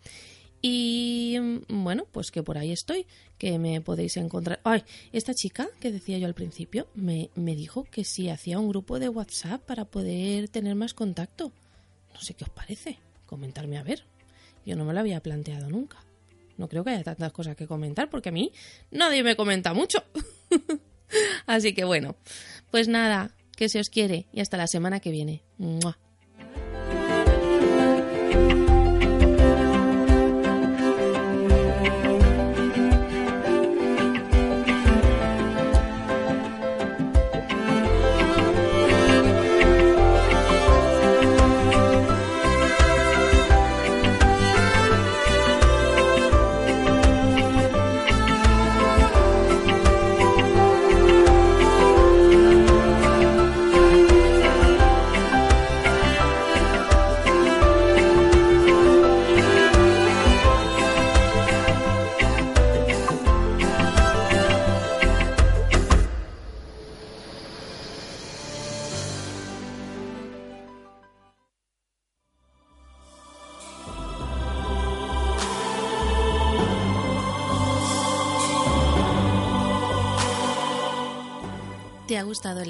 y 0.61 1.37
mm, 1.39 1.83
bueno, 1.83 2.05
pues 2.11 2.31
que 2.31 2.43
por 2.43 2.57
ahí 2.57 2.71
estoy, 2.71 3.05
que 3.37 3.59
me 3.59 3.81
podéis 3.81 4.17
encontrar. 4.17 4.59
Ay, 4.63 4.83
esta 5.11 5.33
chica 5.33 5.67
que 5.79 5.91
decía 5.91 6.17
yo 6.17 6.27
al 6.27 6.33
principio 6.33 6.87
me, 6.95 7.29
me 7.35 7.55
dijo 7.55 7.83
que 7.83 8.03
si 8.03 8.29
hacía 8.29 8.59
un 8.59 8.69
grupo 8.69 8.99
de 8.99 9.09
WhatsApp 9.09 9.61
para 9.61 9.85
poder 9.85 10.49
tener 10.49 10.75
más 10.75 10.93
contacto. 10.93 11.51
No 12.13 12.21
sé 12.21 12.33
qué 12.33 12.45
os 12.45 12.49
parece. 12.49 12.97
Comentarme 13.25 13.77
a 13.77 13.83
ver. 13.83 14.05
Yo 14.65 14.75
no 14.75 14.85
me 14.85 14.93
lo 14.93 14.99
había 14.99 15.21
planteado 15.21 15.69
nunca. 15.69 16.03
No 16.57 16.67
creo 16.67 16.83
que 16.83 16.89
haya 16.89 17.03
tantas 17.03 17.31
cosas 17.31 17.55
que 17.55 17.67
comentar 17.67 18.09
porque 18.09 18.29
a 18.29 18.31
mí 18.31 18.51
nadie 18.91 19.23
me 19.23 19.35
comenta 19.35 19.73
mucho. 19.73 20.03
Así 21.45 21.73
que 21.73 21.85
bueno, 21.85 22.15
pues 22.71 22.87
nada, 22.87 23.35
que 23.55 23.69
se 23.69 23.79
os 23.79 23.89
quiere 23.89 24.25
y 24.33 24.41
hasta 24.41 24.57
la 24.57 24.67
semana 24.67 24.99
que 24.99 25.11
viene. 25.11 25.43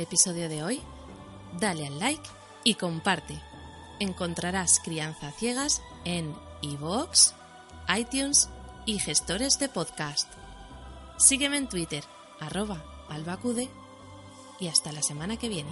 Episodio 0.07 0.47
de 0.47 0.63
hoy? 0.63 0.81
Dale 1.59 1.85
al 1.85 1.99
like 1.99 2.29
y 2.63 2.75
comparte. 2.75 3.41
Encontrarás 3.99 4.79
Crianza 4.79 5.31
Ciegas 5.31 5.81
en 6.05 6.33
iVoox, 6.61 7.33
iTunes 7.93 8.49
y 8.85 8.99
gestores 8.99 9.59
de 9.59 9.67
podcast. 9.67 10.31
Sígueme 11.17 11.57
en 11.57 11.67
Twitter, 11.67 12.05
arroba 12.39 12.85
albacude, 13.09 13.69
y 14.61 14.69
hasta 14.69 14.93
la 14.93 15.03
semana 15.03 15.35
que 15.35 15.49
viene. 15.49 15.71